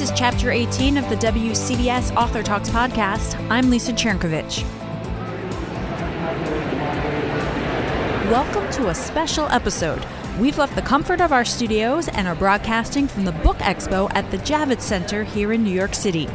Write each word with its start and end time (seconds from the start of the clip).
This 0.00 0.10
is 0.10 0.18
Chapter 0.18 0.50
18 0.50 0.96
of 0.96 1.06
the 1.10 1.16
WCBS 1.16 2.16
Author 2.16 2.42
Talks 2.42 2.70
podcast. 2.70 3.38
I'm 3.50 3.68
Lisa 3.68 3.92
Chernkovich. 3.92 4.62
Welcome 8.30 8.66
to 8.72 8.88
a 8.88 8.94
special 8.94 9.46
episode. 9.48 10.02
We've 10.38 10.56
left 10.56 10.74
the 10.74 10.80
comfort 10.80 11.20
of 11.20 11.32
our 11.32 11.44
studios 11.44 12.08
and 12.08 12.26
are 12.26 12.34
broadcasting 12.34 13.08
from 13.08 13.26
the 13.26 13.32
Book 13.32 13.58
Expo 13.58 14.10
at 14.14 14.30
the 14.30 14.38
Javits 14.38 14.80
Center 14.80 15.22
here 15.22 15.52
in 15.52 15.62
New 15.62 15.74
York 15.74 15.92
City. 15.92 16.30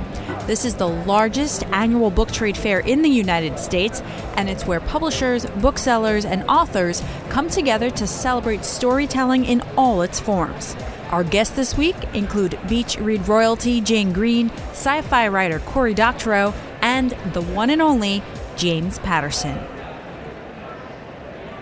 This 0.45 0.63
is 0.63 0.75
the 0.75 0.87
largest 0.87 1.63
annual 1.71 2.11
book 2.11 2.31
trade 2.31 2.55
fair 2.55 2.81
in 2.81 3.01
the 3.01 3.09
United 3.09 3.57
States, 3.57 4.01
and 4.35 4.47
it's 4.47 4.67
where 4.67 4.79
publishers, 4.79 5.47
booksellers, 5.47 6.23
and 6.23 6.43
authors 6.43 7.01
come 7.29 7.49
together 7.49 7.89
to 7.89 8.05
celebrate 8.05 8.63
storytelling 8.63 9.43
in 9.43 9.63
all 9.75 10.03
its 10.03 10.19
forms. 10.19 10.75
Our 11.11 11.23
guests 11.23 11.55
this 11.55 11.77
week 11.77 11.95
include 12.13 12.59
Beach 12.67 12.97
Read 12.97 13.27
royalty 13.27 13.79
Jane 13.79 14.11
Green, 14.11 14.49
sci 14.71 15.01
fi 15.03 15.27
writer 15.27 15.59
Cory 15.59 15.93
Doctorow, 15.93 16.53
and 16.81 17.11
the 17.33 17.41
one 17.41 17.69
and 17.69 17.81
only 17.81 18.23
James 18.57 18.99
Patterson. 18.99 19.59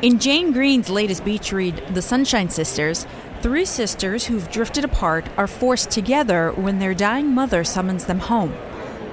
In 0.01 0.19
Jane 0.19 0.51
Green's 0.51 0.89
latest 0.89 1.23
beach 1.23 1.53
read, 1.53 1.75
The 1.93 2.01
Sunshine 2.01 2.49
Sisters, 2.49 3.05
three 3.41 3.65
sisters 3.65 4.25
who've 4.25 4.51
drifted 4.51 4.83
apart 4.83 5.25
are 5.37 5.47
forced 5.47 5.91
together 5.91 6.51
when 6.51 6.79
their 6.79 6.93
dying 6.93 7.33
mother 7.33 7.63
summons 7.63 8.05
them 8.05 8.19
home. 8.19 8.53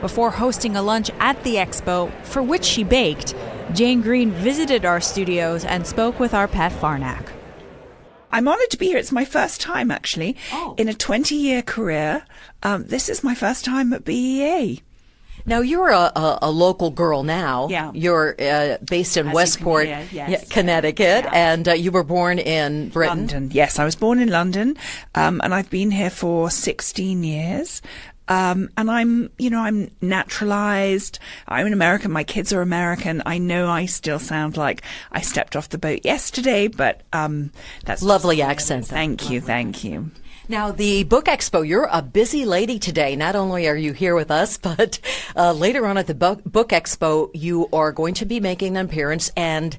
Before 0.01 0.31
hosting 0.31 0.77
a 0.77 0.83
lunch 0.83 1.11
at 1.21 1.43
the 1.45 1.57
expo, 1.57 2.13
for 2.25 2.43
which 2.43 2.65
she 2.65 2.83
baked, 2.83 3.35
Jane 3.73 4.01
Green 4.01 4.31
visited 4.31 4.85
our 4.85 5.01
studios 5.01 5.65
and 5.65 5.87
spoke 5.87 6.19
with 6.19 6.35
our 6.35 6.49
Pat 6.49 6.73
Farnack. 6.73 7.27
I'm 8.33 8.49
honoured 8.49 8.71
to 8.71 8.77
be 8.77 8.87
here. 8.87 8.99
It's 8.99 9.13
my 9.13 9.25
first 9.25 9.61
time, 9.61 9.91
actually, 9.91 10.37
oh. 10.53 10.75
in 10.79 10.89
a 10.89 10.95
20 10.95 11.35
year 11.35 11.63
career. 11.63 12.25
Um, 12.63 12.85
this 12.85 13.09
is 13.09 13.25
my 13.25 13.35
first 13.35 13.65
time 13.65 13.93
at 13.93 14.05
BEA. 14.05 14.83
Now 15.47 15.61
you're 15.61 15.89
a, 15.89 16.13
a, 16.15 16.39
a, 16.43 16.51
local 16.51 16.91
girl 16.91 17.23
now. 17.23 17.69
Yeah. 17.69 17.93
You're 17.95 18.37
uh, 18.41 18.79
based 18.85 19.17
in 19.17 19.29
As 19.29 19.35
Westport, 19.35 19.87
yes. 19.87 20.49
Connecticut, 20.49 21.25
yeah. 21.25 21.31
and 21.33 21.69
uh, 21.69 21.73
you 21.73 21.91
were 21.91 22.05
born 22.05 22.39
in 22.39 22.91
Britain. 22.91 23.19
London. 23.19 23.51
Yes, 23.53 23.79
I 23.79 23.85
was 23.85 23.97
born 23.97 24.21
in 24.21 24.29
London, 24.29 24.77
um, 25.15 25.41
and 25.43 25.55
I've 25.55 25.71
been 25.71 25.91
here 25.91 26.11
for 26.11 26.51
16 26.51 27.25
years. 27.25 27.83
Um, 28.31 28.71
and 28.77 28.89
I'm, 28.89 29.31
you 29.39 29.51
know, 29.51 29.61
I'm 29.61 29.91
naturalized. 30.01 31.19
I'm 31.49 31.67
an 31.67 31.73
American. 31.73 32.13
My 32.13 32.23
kids 32.23 32.53
are 32.53 32.63
American. 32.63 33.23
I 33.27 33.39
know 33.39 33.69
I 33.69 33.87
still 33.87 34.21
sound 34.21 34.57
like 34.57 34.83
I 35.11 35.21
stepped 35.21 35.57
off 35.57 35.69
the 35.69 35.79
boat 35.79 36.01
yesterday, 36.05 36.69
but 36.69 37.03
um, 37.13 37.51
that's 37.85 38.03
lovely 38.03 38.41
accent. 38.41 38.87
Thank 38.87 39.31
you, 39.31 39.41
thank 39.41 39.83
you. 39.83 40.13
Now, 40.49 40.71
the 40.71 41.05
Book 41.05 41.27
Expo, 41.27 41.67
you're 41.67 41.89
a 41.93 42.03
busy 42.03 42.45
lady 42.45 42.79
today. 42.79 43.17
Not 43.17 43.37
only 43.37 43.69
are 43.69 43.77
you 43.77 43.93
here 43.93 44.15
with 44.15 44.31
us, 44.31 44.59
but 44.59 45.01
uh, 45.37 45.53
later 45.53 45.85
on 45.87 45.99
at 45.99 46.07
the 46.07 46.15
Book 46.15 46.69
Expo, 46.71 47.31
you 47.35 47.69
are 47.73 47.91
going 47.91 48.15
to 48.15 48.27
be 48.27 48.39
making 48.39 48.77
an 48.77 48.87
appearance 48.87 49.33
and 49.37 49.77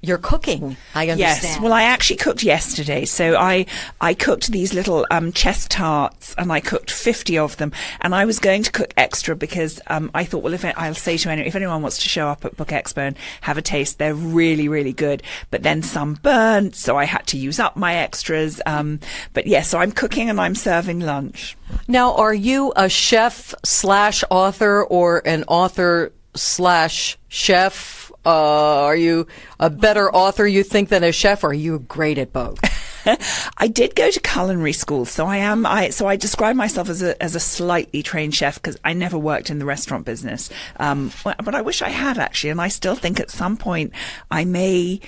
you're 0.00 0.18
cooking, 0.18 0.76
I 0.94 1.08
understand. 1.08 1.18
Yes. 1.42 1.60
Well, 1.60 1.72
I 1.72 1.82
actually 1.82 2.16
cooked 2.16 2.42
yesterday. 2.42 3.04
So 3.04 3.36
I, 3.36 3.66
I 4.00 4.14
cooked 4.14 4.52
these 4.52 4.72
little, 4.72 5.06
um, 5.10 5.32
chess 5.32 5.66
tarts 5.66 6.34
and 6.38 6.52
I 6.52 6.60
cooked 6.60 6.90
50 6.90 7.36
of 7.38 7.56
them. 7.56 7.72
And 8.00 8.14
I 8.14 8.24
was 8.24 8.38
going 8.38 8.62
to 8.62 8.70
cook 8.70 8.94
extra 8.96 9.34
because, 9.34 9.80
um, 9.88 10.10
I 10.14 10.24
thought, 10.24 10.42
well, 10.44 10.54
if 10.54 10.64
I, 10.64 10.72
I'll 10.76 10.94
say 10.94 11.16
to 11.18 11.30
anyone, 11.30 11.48
if 11.48 11.56
anyone 11.56 11.82
wants 11.82 11.98
to 11.98 12.08
show 12.08 12.28
up 12.28 12.44
at 12.44 12.56
Book 12.56 12.68
Expo 12.68 12.98
and 12.98 13.16
have 13.40 13.58
a 13.58 13.62
taste, 13.62 13.98
they're 13.98 14.14
really, 14.14 14.68
really 14.68 14.92
good. 14.92 15.22
But 15.50 15.64
then 15.64 15.82
some 15.82 16.14
burnt. 16.14 16.76
So 16.76 16.96
I 16.96 17.04
had 17.04 17.26
to 17.28 17.36
use 17.36 17.58
up 17.58 17.76
my 17.76 17.96
extras. 17.96 18.60
Um, 18.66 19.00
but 19.34 19.46
yes, 19.46 19.58
yeah, 19.58 19.62
so 19.62 19.78
I'm 19.78 19.92
cooking 19.92 20.30
and 20.30 20.40
I'm 20.40 20.54
serving 20.54 21.00
lunch. 21.00 21.56
Now, 21.88 22.14
are 22.14 22.34
you 22.34 22.72
a 22.76 22.88
chef 22.88 23.54
slash 23.64 24.22
author 24.30 24.84
or 24.84 25.26
an 25.26 25.44
author 25.48 26.12
slash 26.34 27.18
chef? 27.28 28.07
Uh, 28.24 28.84
are 28.84 28.96
you 28.96 29.26
a 29.58 29.70
better 29.70 30.12
author, 30.12 30.46
you 30.46 30.62
think, 30.62 30.88
than 30.88 31.04
a 31.04 31.12
chef, 31.12 31.44
or 31.44 31.48
are 31.48 31.54
you 31.54 31.78
great 31.78 32.18
at 32.18 32.32
both? 32.32 32.58
I 33.56 33.68
did 33.68 33.94
go 33.94 34.10
to 34.10 34.20
culinary 34.20 34.72
school, 34.72 35.04
so 35.04 35.26
I 35.26 35.38
am. 35.38 35.64
I 35.64 35.90
so 35.90 36.06
I 36.06 36.16
describe 36.16 36.56
myself 36.56 36.88
as 36.88 37.02
a 37.02 37.20
as 37.22 37.34
a 37.34 37.40
slightly 37.40 38.02
trained 38.02 38.34
chef 38.34 38.56
because 38.56 38.76
I 38.84 38.92
never 38.92 39.16
worked 39.16 39.50
in 39.50 39.58
the 39.58 39.64
restaurant 39.64 40.04
business. 40.04 40.50
Um, 40.76 41.10
but 41.24 41.54
I 41.54 41.62
wish 41.62 41.80
I 41.80 41.88
had 41.88 42.18
actually, 42.18 42.50
and 42.50 42.60
I 42.60 42.68
still 42.68 42.96
think 42.96 43.20
at 43.20 43.30
some 43.30 43.56
point 43.56 43.92
I 44.30 44.44
may 44.44 45.00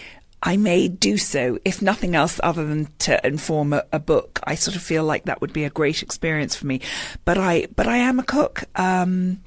I 0.43 0.57
may 0.57 0.89
do 0.89 1.19
so, 1.19 1.59
if 1.65 1.83
nothing 1.83 2.15
else 2.15 2.41
other 2.43 2.65
than 2.65 2.89
to 3.01 3.27
inform 3.27 3.75
a, 3.75 3.85
a, 3.93 3.99
book. 3.99 4.41
I 4.45 4.55
sort 4.55 4.75
of 4.75 4.83
feel 4.83 5.05
like 5.05 5.25
that 5.25 5.43
would 5.43 5.53
be 5.53 5.65
a 5.65 5.71
great 5.71 6.03
experience 6.03 6.57
for 6.57 6.67
me. 6.67 6.81
But 7.27 7.37
I, 7.37 7.67
but 7.77 7.87
I 7.87 7.99
am 7.99 8.19
a 8.19 8.23
cook. 8.23 8.65
Um, 8.75 9.43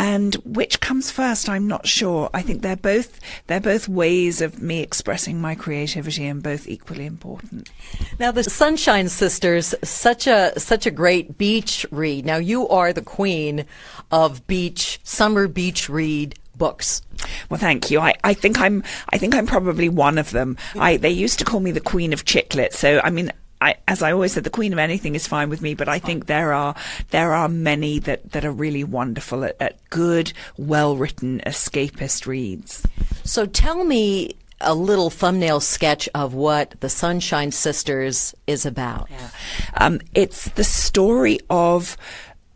and 0.00 0.36
which 0.46 0.80
comes 0.80 1.10
first 1.10 1.46
i'm 1.48 1.68
not 1.68 1.86
sure 1.86 2.30
i 2.32 2.40
think 2.40 2.62
they're 2.62 2.74
both 2.74 3.20
they're 3.46 3.60
both 3.60 3.86
ways 3.86 4.40
of 4.40 4.62
me 4.62 4.80
expressing 4.80 5.38
my 5.38 5.54
creativity 5.54 6.24
and 6.26 6.42
both 6.42 6.66
equally 6.66 7.04
important 7.04 7.70
now 8.18 8.32
the 8.32 8.42
sunshine 8.42 9.10
sisters 9.10 9.74
such 9.84 10.26
a 10.26 10.58
such 10.58 10.86
a 10.86 10.90
great 10.90 11.36
beach 11.36 11.84
read 11.90 12.24
now 12.24 12.38
you 12.38 12.66
are 12.68 12.94
the 12.94 13.02
queen 13.02 13.66
of 14.10 14.46
beach 14.46 14.98
summer 15.04 15.46
beach 15.46 15.90
read 15.90 16.34
books 16.56 17.02
well, 17.50 17.60
thank 17.60 17.90
you. 17.90 18.00
I, 18.00 18.14
I 18.24 18.32
think 18.32 18.58
I'm 18.58 18.82
I 19.10 19.18
think 19.18 19.34
I'm 19.34 19.46
probably 19.46 19.90
one 19.90 20.16
of 20.16 20.30
them. 20.30 20.56
I 20.74 20.96
they 20.96 21.10
used 21.10 21.38
to 21.40 21.44
call 21.44 21.60
me 21.60 21.70
the 21.70 21.80
queen 21.80 22.14
of 22.14 22.24
chick 22.24 22.54
lit. 22.54 22.72
So 22.72 22.98
I 23.04 23.10
mean, 23.10 23.30
I, 23.60 23.76
as 23.86 24.02
I 24.02 24.12
always 24.12 24.32
said, 24.32 24.44
the 24.44 24.50
queen 24.50 24.72
of 24.72 24.78
anything 24.78 25.14
is 25.14 25.26
fine 25.26 25.50
with 25.50 25.60
me, 25.60 25.74
but 25.74 25.88
I 25.88 25.98
think 25.98 26.26
there 26.26 26.52
are 26.52 26.74
there 27.10 27.32
are 27.32 27.48
many 27.48 27.98
that, 28.00 28.32
that 28.32 28.44
are 28.44 28.52
really 28.52 28.84
wonderful 28.84 29.44
at, 29.44 29.56
at 29.60 29.78
good, 29.90 30.32
well 30.56 30.96
written, 30.96 31.40
escapist 31.46 32.26
reads. 32.26 32.86
So 33.24 33.46
tell 33.46 33.84
me 33.84 34.36
a 34.60 34.74
little 34.74 35.10
thumbnail 35.10 35.60
sketch 35.60 36.08
of 36.14 36.34
what 36.34 36.74
the 36.80 36.88
Sunshine 36.88 37.50
Sisters 37.50 38.34
is 38.46 38.66
about. 38.66 39.08
Yeah. 39.10 39.28
Um, 39.74 40.00
it's 40.14 40.50
the 40.50 40.64
story 40.64 41.38
of 41.48 41.96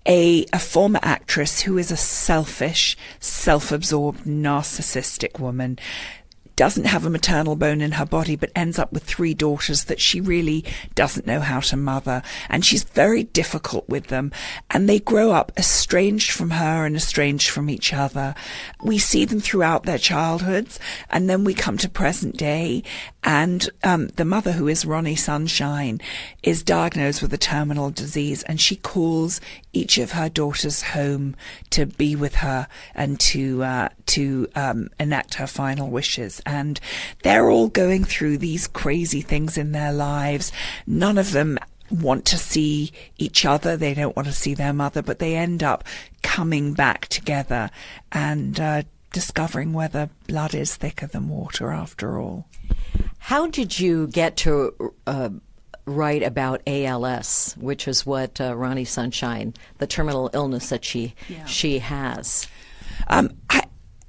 a, 0.07 0.45
a 0.53 0.59
former 0.59 1.01
actress 1.03 1.61
who 1.63 1.79
is 1.79 1.91
a 1.91 1.97
selfish, 1.97 2.97
self-absorbed, 3.21 4.25
narcissistic 4.25 5.39
woman 5.39 5.79
doesn't 6.57 6.85
have 6.85 7.05
a 7.05 7.11
maternal 7.11 7.57
bone 7.57 7.81
in 7.81 7.93
her 7.93 8.07
body, 8.07 8.37
but 8.37 8.53
ends 8.55 8.79
up 8.79 8.93
with 8.93 9.03
three 9.03 9.35
daughters 9.35 9.85
that 9.85 10.01
she 10.01 10.21
really 10.21 10.65
doesn't 10.95 11.27
know 11.27 11.41
how 11.41 11.61
to 11.61 11.77
mother. 11.77 12.23
And 12.49 12.65
she's 12.65 12.85
very 12.85 13.25
difficult 13.25 13.89
with 13.89 14.07
them. 14.07 14.31
And 14.71 14.89
they 14.89 15.01
grow 15.01 15.33
up 15.33 15.53
estranged 15.57 16.31
from 16.31 16.51
her 16.51 16.87
and 16.87 16.95
estranged 16.95 17.51
from 17.51 17.69
each 17.69 17.93
other. 17.93 18.35
We 18.83 18.99
see 18.99 19.25
them 19.25 19.41
throughout 19.41 19.85
their 19.85 19.99
childhoods. 19.99 20.79
And 21.11 21.29
then 21.29 21.45
we 21.45 21.55
come 21.55 21.79
to 21.79 21.89
present 21.89 22.37
day. 22.37 22.85
And 23.25 23.69
um, 23.83 24.09
the 24.09 24.25
mother, 24.25 24.53
who 24.53 24.69
is 24.69 24.85
Ronnie 24.85 25.17
Sunshine, 25.17 26.01
is 26.43 26.63
diagnosed 26.63 27.23
with 27.23 27.33
a 27.33 27.39
terminal 27.39 27.91
disease. 27.91 28.43
And 28.45 28.61
she 28.61 28.77
calls 28.77 29.41
each 29.73 29.99
of 29.99 30.13
her 30.13 30.29
daughters 30.29 30.83
home 30.83 31.35
to 31.71 31.87
be 31.87 32.15
with 32.15 32.37
her 32.37 32.69
and 32.95 33.19
to, 33.19 33.65
uh, 33.65 33.89
to 34.07 34.47
um, 34.55 34.89
enact 35.01 35.35
her 35.35 35.47
final 35.47 35.89
wishes 35.89 36.41
and 36.47 36.81
they're 37.23 37.51
all 37.51 37.69
going 37.69 38.05
through 38.05 38.39
these 38.39 38.67
crazy 38.67 39.21
things 39.21 39.57
in 39.59 39.73
their 39.73 39.93
lives. 39.93 40.53
None 40.87 41.19
of 41.19 41.33
them 41.33 41.59
want 41.91 42.25
to 42.27 42.39
see 42.39 42.93
each 43.19 43.45
other. 43.45 43.77
They 43.77 43.95
don't 43.95 44.17
want 44.17 44.27
to 44.27 44.35
see 44.35 44.55
their 44.55 44.73
mother, 44.73 45.03
but 45.03 45.19
they 45.19 45.37
end 45.37 45.63
up 45.63 45.85
coming 46.23 46.75
back 46.75 47.09
together 47.09 47.71
and 48.13 48.59
uh, 48.59 48.83
discovering 49.13 49.73
whether 49.73 50.11
blood 50.27 50.55
is 50.55 50.77
thicker 50.77 51.07
than 51.07 51.29
water 51.29 51.71
after 51.71 52.19
all. 52.19 52.47
How 53.19 53.47
did 53.47 53.79
you 53.79 54.09
get 54.09 54.37
to 54.39 54.95
uh, 55.07 55.31
write 55.87 56.23
about 56.23 56.63
ALS, 56.67 57.55
which 57.59 57.89
is 57.89 58.05
what 58.05 58.41
uh, 58.41 58.55
Ronnie 58.55 58.85
Sunshine, 58.85 59.55
the 59.79 59.87
terminal 59.87 60.31
illness 60.35 60.69
that 60.71 60.85
she 60.85 61.15
yeah. 61.29 61.45
she 61.47 61.79
has? 61.79 62.47
Um, 63.09 63.31
I, 63.49 63.65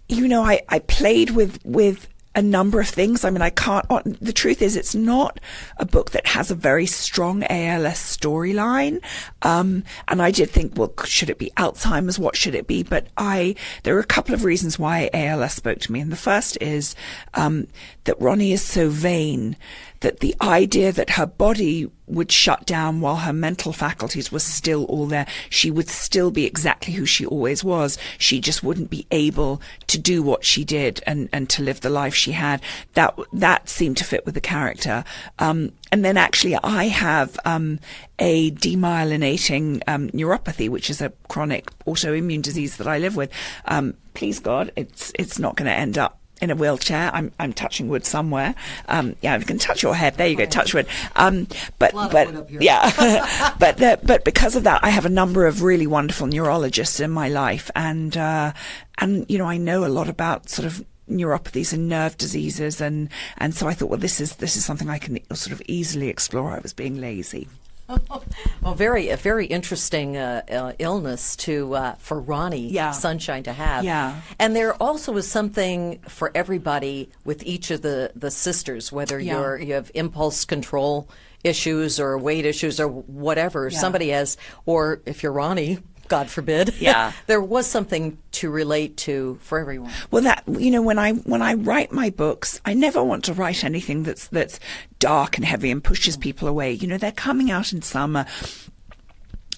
you 0.09 0.27
know, 0.27 0.43
I, 0.43 0.61
I 0.69 0.79
played 0.79 1.31
with 1.31 1.59
with 1.63 2.07
a 2.35 2.41
number 2.41 2.79
of 2.79 2.87
things. 2.87 3.23
I 3.23 3.29
mean, 3.29 3.41
I 3.41 3.49
can't, 3.49 3.85
uh, 3.89 4.01
the 4.05 4.33
truth 4.33 4.61
is 4.61 4.75
it's 4.75 4.93
not 4.93 5.39
a 5.77 5.85
book 5.85 6.11
that 6.11 6.27
has 6.27 6.51
a 6.51 6.55
very 6.55 6.85
strong 6.85 7.43
ALS 7.43 7.95
storyline. 7.95 9.03
Um, 9.41 9.83
and 10.07 10.21
I 10.21 10.31
did 10.31 10.49
think, 10.49 10.73
well, 10.75 10.93
should 11.05 11.29
it 11.29 11.39
be 11.39 11.51
Alzheimer's? 11.57 12.19
What 12.19 12.35
should 12.35 12.55
it 12.55 12.67
be? 12.67 12.83
But 12.83 13.07
I, 13.17 13.55
there 13.83 13.95
are 13.95 14.01
a 14.01 14.05
couple 14.05 14.35
of 14.35 14.43
reasons 14.43 14.77
why 14.77 15.09
ALS 15.13 15.53
spoke 15.53 15.79
to 15.79 15.91
me. 15.91 16.01
And 16.01 16.11
the 16.11 16.17
first 16.17 16.57
is, 16.61 16.95
um, 17.33 17.67
that 18.03 18.19
Ronnie 18.21 18.51
is 18.51 18.61
so 18.61 18.89
vain 18.89 19.55
that 20.01 20.19
the 20.19 20.35
idea 20.41 20.91
that 20.91 21.11
her 21.11 21.25
body 21.25 21.89
would 22.07 22.31
shut 22.31 22.65
down 22.65 23.01
while 23.01 23.17
her 23.17 23.33
mental 23.33 23.73
faculties 23.73 24.31
were 24.31 24.39
still 24.39 24.85
all 24.85 25.05
there. 25.07 25.25
She 25.49 25.71
would 25.71 25.89
still 25.89 26.31
be 26.31 26.45
exactly 26.45 26.93
who 26.93 27.05
she 27.05 27.25
always 27.25 27.63
was. 27.63 27.97
She 28.17 28.39
just 28.39 28.63
wouldn't 28.63 28.89
be 28.89 29.07
able 29.11 29.61
to 29.87 29.97
do 29.97 30.21
what 30.21 30.45
she 30.45 30.63
did 30.63 31.01
and, 31.07 31.29
and 31.33 31.49
to 31.49 31.63
live 31.63 31.81
the 31.81 31.89
life 31.89 32.13
she 32.13 32.33
had. 32.33 32.61
That, 32.93 33.17
that 33.33 33.69
seemed 33.69 33.97
to 33.97 34.03
fit 34.03 34.25
with 34.25 34.35
the 34.35 34.41
character. 34.41 35.03
Um, 35.39 35.71
and 35.91 36.05
then 36.05 36.17
actually 36.17 36.55
I 36.55 36.85
have, 36.85 37.39
um, 37.45 37.79
a 38.19 38.51
demyelinating, 38.51 39.81
um, 39.87 40.09
neuropathy, 40.09 40.69
which 40.69 40.89
is 40.89 41.01
a 41.01 41.11
chronic 41.27 41.69
autoimmune 41.85 42.41
disease 42.41 42.77
that 42.77 42.87
I 42.87 42.99
live 42.99 43.15
with. 43.15 43.31
Um, 43.65 43.95
please 44.13 44.39
God, 44.39 44.71
it's, 44.75 45.11
it's 45.17 45.39
not 45.39 45.55
going 45.55 45.69
to 45.69 45.75
end 45.75 45.97
up 45.97 46.19
in 46.41 46.51
a 46.51 46.55
wheelchair. 46.55 47.11
I'm 47.13 47.31
I'm 47.39 47.53
touching 47.53 47.87
wood 47.89 48.05
somewhere. 48.05 48.55
Um, 48.87 49.15
yeah, 49.21 49.37
you 49.37 49.45
can 49.45 49.57
touch 49.57 49.83
your 49.83 49.95
head. 49.95 50.15
There 50.15 50.27
you 50.27 50.35
go, 50.35 50.45
touch 50.45 50.73
wood. 50.73 50.87
Um, 51.15 51.47
but 51.79 51.93
but 51.93 52.51
yeah, 52.61 53.53
but 53.59 53.77
the, 53.77 53.99
but 54.03 54.23
because 54.23 54.55
of 54.55 54.63
that, 54.63 54.83
I 54.83 54.89
have 54.89 55.05
a 55.05 55.09
number 55.09 55.45
of 55.45 55.63
really 55.63 55.87
wonderful 55.87 56.27
neurologists 56.27 56.99
in 56.99 57.11
my 57.11 57.29
life, 57.29 57.69
and 57.75 58.15
uh, 58.17 58.53
and 58.97 59.25
you 59.29 59.37
know 59.37 59.45
I 59.45 59.57
know 59.57 59.85
a 59.85 59.87
lot 59.87 60.09
about 60.09 60.49
sort 60.49 60.65
of 60.65 60.85
neuropathies 61.09 61.71
and 61.71 61.87
nerve 61.87 62.17
diseases 62.17 62.81
and 62.81 63.09
and 63.37 63.53
so 63.53 63.67
I 63.67 63.75
thought 63.75 63.89
well 63.91 63.99
this 63.99 64.19
is 64.19 64.37
this 64.37 64.55
is 64.55 64.65
something 64.65 64.89
I 64.89 64.97
can 64.97 65.19
sort 65.35 65.51
of 65.51 65.61
easily 65.67 66.09
explore 66.09 66.49
I 66.49 66.57
was 66.57 66.73
being 66.73 66.99
lazy 66.99 67.47
well, 68.61 68.73
very 68.73 69.09
a 69.09 69.17
very 69.17 69.45
interesting 69.45 70.17
uh, 70.17 70.41
uh, 70.49 70.73
illness 70.79 71.35
to 71.35 71.75
uh, 71.75 71.95
for 71.95 72.19
Ronnie 72.19 72.69
yeah. 72.69 72.91
Sunshine 72.91 73.43
to 73.43 73.53
have. 73.53 73.83
Yeah, 73.83 74.21
and 74.39 74.55
there 74.55 74.73
also 74.81 75.15
is 75.17 75.29
something 75.29 75.99
for 76.07 76.31
everybody 76.33 77.09
with 77.25 77.43
each 77.43 77.69
of 77.69 77.83
the 77.83 78.11
the 78.15 78.31
sisters, 78.31 78.91
whether 78.91 79.19
yeah. 79.19 79.33
you're 79.33 79.57
you 79.59 79.73
have 79.73 79.91
impulse 79.93 80.45
control 80.45 81.09
issues 81.43 81.99
or 81.99 82.17
weight 82.17 82.45
issues 82.45 82.79
or 82.79 82.87
whatever 82.87 83.69
yeah. 83.69 83.77
somebody 83.77 84.09
has, 84.09 84.35
or 84.65 85.01
if 85.05 85.21
you're 85.21 85.31
Ronnie, 85.31 85.77
God 86.07 86.29
forbid. 86.29 86.73
Yeah. 86.85 87.13
there 87.25 87.41
was 87.41 87.65
something 87.65 88.17
to 88.33 88.49
relate 88.51 88.95
to 88.97 89.39
for 89.41 89.59
everyone. 89.59 89.91
Well, 90.11 90.21
that 90.23 90.43
you 90.47 90.69
know, 90.69 90.81
when 90.81 90.99
I 90.99 91.13
when 91.13 91.41
I 91.41 91.55
write 91.55 91.91
my 91.91 92.09
books, 92.11 92.61
I 92.65 92.73
never 92.73 93.03
want 93.03 93.23
to 93.25 93.33
write 93.33 93.63
anything 93.63 94.03
that's 94.03 94.27
that's 94.27 94.59
dark 94.99 95.37
and 95.37 95.45
heavy 95.45 95.71
and 95.71 95.83
pushes 95.83 96.15
people 96.17 96.47
away. 96.47 96.73
You 96.73 96.87
know, 96.87 96.97
they're 96.97 97.11
coming 97.11 97.49
out 97.49 97.73
in 97.73 97.81
summer. 97.81 98.25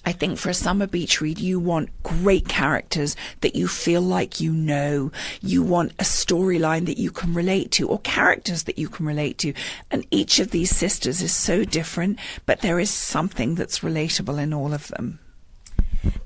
I 0.06 0.12
think 0.12 0.38
for 0.38 0.48
a 0.48 0.54
summer 0.54 0.86
beach 0.86 1.20
read, 1.20 1.38
you 1.38 1.60
want 1.60 1.90
great 2.02 2.48
characters 2.48 3.14
that 3.42 3.54
you 3.54 3.68
feel 3.68 4.00
like 4.00 4.40
you 4.40 4.52
know. 4.52 5.12
You 5.42 5.62
want 5.62 5.92
a 5.98 6.04
storyline 6.04 6.86
that 6.86 6.96
you 6.96 7.10
can 7.10 7.34
relate 7.34 7.72
to 7.72 7.88
or 7.88 7.98
characters 8.00 8.62
that 8.62 8.78
you 8.78 8.88
can 8.88 9.04
relate 9.04 9.36
to. 9.38 9.52
And 9.90 10.06
each 10.10 10.38
of 10.38 10.50
these 10.50 10.74
sisters 10.74 11.20
is 11.20 11.34
so 11.34 11.62
different, 11.62 12.18
but 12.46 12.62
there 12.62 12.78
is 12.80 12.90
something 12.90 13.54
that's 13.54 13.80
relatable 13.80 14.40
in 14.42 14.54
all 14.54 14.72
of 14.72 14.88
them. 14.88 15.18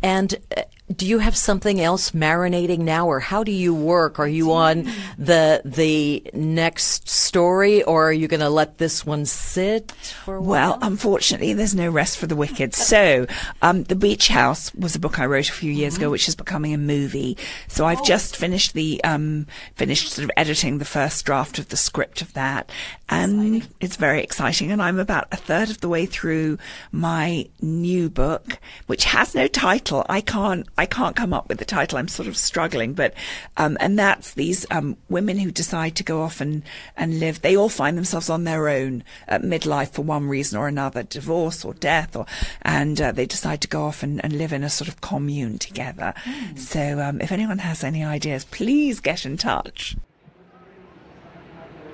And 0.03 0.35
uh, 0.57 0.63
do 0.91 1.07
you 1.07 1.19
have 1.21 1.37
something 1.37 1.81
else 1.81 2.11
marinating 2.11 2.81
now, 2.81 3.07
or 3.07 3.21
how 3.21 3.45
do 3.45 3.53
you 3.53 3.75
work? 3.75 4.19
Are 4.19 4.29
you 4.29 4.53
on 4.53 4.89
the 5.17 5.63
the 5.65 6.23
next 6.35 7.09
story, 7.09 7.83
or 7.85 8.09
are 8.09 8.13
you 8.13 8.29
going 8.29 8.41
to 8.41 8.51
let 8.51 8.79
this 8.79 9.07
one 9.07 9.25
sit 9.25 9.93
for 9.93 10.37
a 10.37 10.41
while? 10.41 10.51
Well, 10.51 10.79
unfortunately, 10.83 11.53
there's 11.55 11.75
no 11.75 11.89
rest 11.89 12.19
for 12.19 12.27
the 12.27 12.37
wicked. 12.37 12.75
So, 12.93 13.27
um, 13.63 13.85
the 13.85 13.95
Beach 13.95 14.29
House 14.29 14.75
was 14.75 14.95
a 14.95 14.99
book 14.99 15.19
I 15.19 15.25
wrote 15.25 15.49
a 15.49 15.53
few 15.53 15.73
years 15.73 15.95
mm-hmm. 15.95 16.03
ago, 16.03 16.11
which 16.11 16.29
is 16.29 16.35
becoming 16.35 16.75
a 16.75 16.79
movie. 16.79 17.39
So 17.69 17.87
I've 17.87 18.01
oh. 18.01 18.05
just 18.05 18.37
finished 18.37 18.75
the 18.75 19.03
um, 19.03 19.47
finished 19.77 20.11
sort 20.11 20.25
of 20.25 20.31
editing 20.37 20.77
the 20.77 20.85
first 20.85 21.25
draft 21.25 21.59
of 21.59 21.69
the 21.69 21.77
script 21.77 22.21
of 22.21 22.35
that, 22.35 22.71
and 23.09 23.57
exciting. 23.57 23.75
it's 23.81 23.97
very 23.97 24.23
exciting. 24.23 24.71
And 24.73 24.83
I'm 24.83 24.99
about 24.99 25.29
a 25.33 25.37
third 25.37 25.71
of 25.71 25.81
the 25.81 25.89
way 25.89 26.05
through 26.05 26.59
my 26.91 27.49
new 27.63 28.11
book, 28.11 28.59
which 28.89 29.05
has 29.05 29.35
no 29.35 29.47
title. 29.47 30.05
I 30.09 30.21
can't. 30.21 30.67
I 30.77 30.82
can't 30.87 31.17
come 31.17 31.33
up 31.33 31.49
with 31.49 31.59
the 31.59 31.65
title. 31.65 31.99
I'm 31.99 32.09
sort 32.09 32.29
of 32.29 32.37
struggling, 32.37 32.95
but 32.95 33.15
um, 33.57 33.77
and 33.81 33.99
that's 33.99 34.35
these 34.35 34.67
um, 34.71 34.97
women 35.09 35.39
who 35.39 35.51
decide 35.51 35.97
to 35.97 36.05
go 36.05 36.23
off 36.23 36.41
and 36.41 36.63
and 36.97 37.21
live. 37.21 37.43
They 37.43 37.57
all 37.57 37.69
find 37.69 37.97
themselves 37.97 38.31
on 38.31 38.45
their 38.45 38.69
own 38.69 39.05
at 39.29 39.43
midlife 39.43 39.91
for 39.91 40.03
one 40.03 40.29
reason 40.29 40.59
or 40.59 40.69
another, 40.69 41.03
divorce 41.03 41.65
or 41.65 41.75
death, 41.75 42.17
or 42.17 42.27
and 42.63 43.01
uh, 43.01 43.13
they 43.13 43.27
decide 43.27 43.61
to 43.63 43.69
go 43.69 43.85
off 43.85 44.03
and, 44.03 44.23
and 44.25 44.33
live 44.35 44.53
in 44.53 44.65
a 44.65 44.71
sort 44.71 44.89
of 44.89 45.01
commune 45.01 45.59
together. 45.59 46.15
Mm. 46.25 46.59
So 46.59 47.01
um, 47.01 47.21
if 47.21 47.33
anyone 47.33 47.59
has 47.59 47.85
any 47.85 48.05
ideas, 48.05 48.45
please 48.45 49.01
get 49.01 49.25
in 49.27 49.37
touch. 49.37 49.97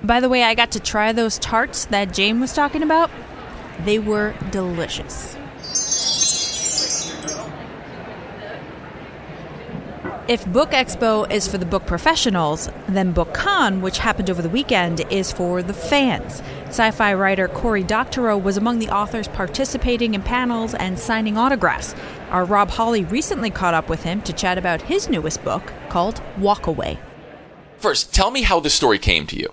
By 0.01 0.19
the 0.19 0.29
way, 0.29 0.43
I 0.43 0.55
got 0.55 0.71
to 0.71 0.79
try 0.79 1.11
those 1.11 1.37
tarts 1.39 1.85
that 1.85 2.13
Jane 2.13 2.39
was 2.39 2.53
talking 2.53 2.83
about. 2.83 3.11
They 3.83 3.99
were 3.99 4.33
delicious. 4.51 5.35
If 10.29 10.45
Book 10.45 10.73
Expo 10.73 11.27
is 11.31 11.47
for 11.47 11.57
the 11.57 11.65
book 11.65 11.87
professionals, 11.87 12.69
then 12.87 13.15
BookCon, 13.15 13.81
which 13.81 13.97
happened 13.97 14.29
over 14.29 14.43
the 14.43 14.49
weekend, 14.49 15.01
is 15.11 15.31
for 15.31 15.63
the 15.63 15.73
fans. 15.73 16.43
Sci 16.67 16.91
fi 16.91 17.15
writer 17.15 17.47
Cory 17.47 17.81
Doctorow 17.81 18.37
was 18.37 18.55
among 18.55 18.77
the 18.77 18.89
authors 18.89 19.27
participating 19.27 20.13
in 20.13 20.21
panels 20.21 20.75
and 20.75 20.99
signing 20.99 21.35
autographs. 21.35 21.95
Our 22.29 22.45
Rob 22.45 22.69
Hawley 22.69 23.05
recently 23.05 23.49
caught 23.49 23.73
up 23.73 23.89
with 23.89 24.03
him 24.03 24.21
to 24.21 24.31
chat 24.31 24.59
about 24.59 24.83
his 24.83 25.09
newest 25.09 25.43
book 25.43 25.73
called 25.89 26.21
Walk 26.37 26.67
Away. 26.67 26.99
First, 27.77 28.13
tell 28.13 28.29
me 28.29 28.43
how 28.43 28.59
the 28.59 28.69
story 28.69 28.99
came 28.99 29.25
to 29.25 29.35
you. 29.35 29.51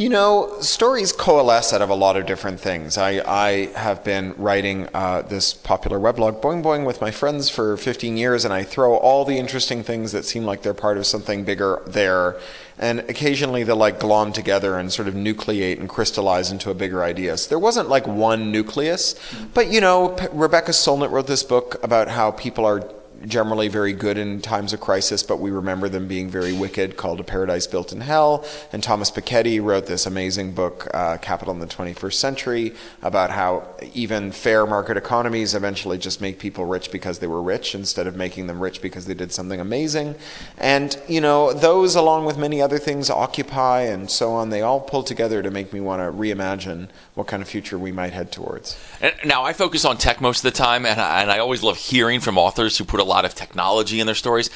You 0.00 0.08
know, 0.08 0.56
stories 0.62 1.12
coalesce 1.12 1.74
out 1.74 1.82
of 1.82 1.90
a 1.90 1.94
lot 1.94 2.16
of 2.16 2.24
different 2.24 2.58
things. 2.58 2.96
I, 2.96 3.22
I 3.26 3.66
have 3.78 4.02
been 4.02 4.32
writing 4.38 4.88
uh, 4.94 5.20
this 5.20 5.52
popular 5.52 5.98
weblog, 5.98 6.40
Boing 6.40 6.62
Boing, 6.62 6.86
with 6.86 7.02
my 7.02 7.10
friends 7.10 7.50
for 7.50 7.76
15 7.76 8.16
years, 8.16 8.46
and 8.46 8.54
I 8.54 8.62
throw 8.62 8.96
all 8.96 9.26
the 9.26 9.36
interesting 9.36 9.82
things 9.82 10.12
that 10.12 10.24
seem 10.24 10.44
like 10.44 10.62
they're 10.62 10.72
part 10.72 10.96
of 10.96 11.04
something 11.04 11.44
bigger 11.44 11.82
there. 11.86 12.40
And 12.78 13.00
occasionally 13.00 13.62
they'll 13.62 13.76
like 13.76 14.00
glom 14.00 14.32
together 14.32 14.78
and 14.78 14.90
sort 14.90 15.06
of 15.06 15.12
nucleate 15.12 15.78
and 15.78 15.86
crystallize 15.86 16.50
into 16.50 16.70
a 16.70 16.74
bigger 16.74 17.04
idea. 17.04 17.36
So 17.36 17.50
there 17.50 17.58
wasn't 17.58 17.90
like 17.90 18.06
one 18.06 18.50
nucleus. 18.50 19.20
But, 19.52 19.70
you 19.70 19.82
know, 19.82 20.16
Rebecca 20.32 20.70
Solnit 20.70 21.10
wrote 21.10 21.26
this 21.26 21.42
book 21.42 21.76
about 21.84 22.08
how 22.08 22.30
people 22.30 22.64
are 22.64 22.90
generally 23.26 23.68
very 23.68 23.92
good 23.92 24.18
in 24.18 24.40
times 24.40 24.72
of 24.72 24.80
crisis, 24.80 25.22
but 25.22 25.40
we 25.40 25.50
remember 25.50 25.88
them 25.88 26.08
being 26.08 26.28
very 26.28 26.52
wicked, 26.52 26.96
called 26.96 27.20
A 27.20 27.24
Paradise 27.24 27.66
Built 27.66 27.92
in 27.92 28.00
Hell. 28.00 28.44
And 28.72 28.82
Thomas 28.82 29.10
Piketty 29.10 29.62
wrote 29.62 29.86
this 29.86 30.06
amazing 30.06 30.52
book, 30.52 30.88
uh, 30.94 31.18
Capital 31.18 31.52
in 31.54 31.60
the 31.60 31.66
21st 31.66 32.14
Century, 32.14 32.74
about 33.02 33.30
how 33.30 33.66
even 33.92 34.32
fair 34.32 34.66
market 34.66 34.96
economies 34.96 35.54
eventually 35.54 35.98
just 35.98 36.20
make 36.20 36.38
people 36.38 36.64
rich 36.64 36.90
because 36.90 37.18
they 37.18 37.26
were 37.26 37.42
rich 37.42 37.74
instead 37.74 38.06
of 38.06 38.16
making 38.16 38.46
them 38.46 38.60
rich 38.60 38.80
because 38.80 39.06
they 39.06 39.14
did 39.14 39.32
something 39.32 39.60
amazing. 39.60 40.14
And, 40.58 40.98
you 41.08 41.20
know, 41.20 41.52
those, 41.52 41.94
along 41.94 42.24
with 42.24 42.38
many 42.38 42.62
other 42.62 42.78
things, 42.78 43.10
Occupy 43.10 43.82
and 43.82 44.10
so 44.10 44.32
on, 44.32 44.50
they 44.50 44.62
all 44.62 44.80
pull 44.80 45.02
together 45.02 45.42
to 45.42 45.50
make 45.50 45.72
me 45.72 45.80
want 45.80 46.00
to 46.00 46.16
reimagine 46.16 46.88
what 47.20 47.26
kind 47.26 47.42
of 47.42 47.48
future 47.48 47.78
we 47.78 47.92
might 47.92 48.14
head 48.14 48.32
towards. 48.32 48.78
And 49.00 49.14
now, 49.26 49.44
I 49.44 49.52
focus 49.52 49.84
on 49.84 49.98
tech 49.98 50.20
most 50.22 50.38
of 50.38 50.52
the 50.52 50.56
time, 50.56 50.86
and 50.86 50.98
I, 50.98 51.20
and 51.20 51.30
I 51.30 51.38
always 51.38 51.62
love 51.62 51.76
hearing 51.76 52.20
from 52.20 52.38
authors 52.38 52.78
who 52.78 52.84
put 52.84 52.98
a 52.98 53.04
lot 53.04 53.26
of 53.26 53.34
technology 53.34 54.00
in 54.00 54.06
their 54.06 54.14
stories. 54.14 54.48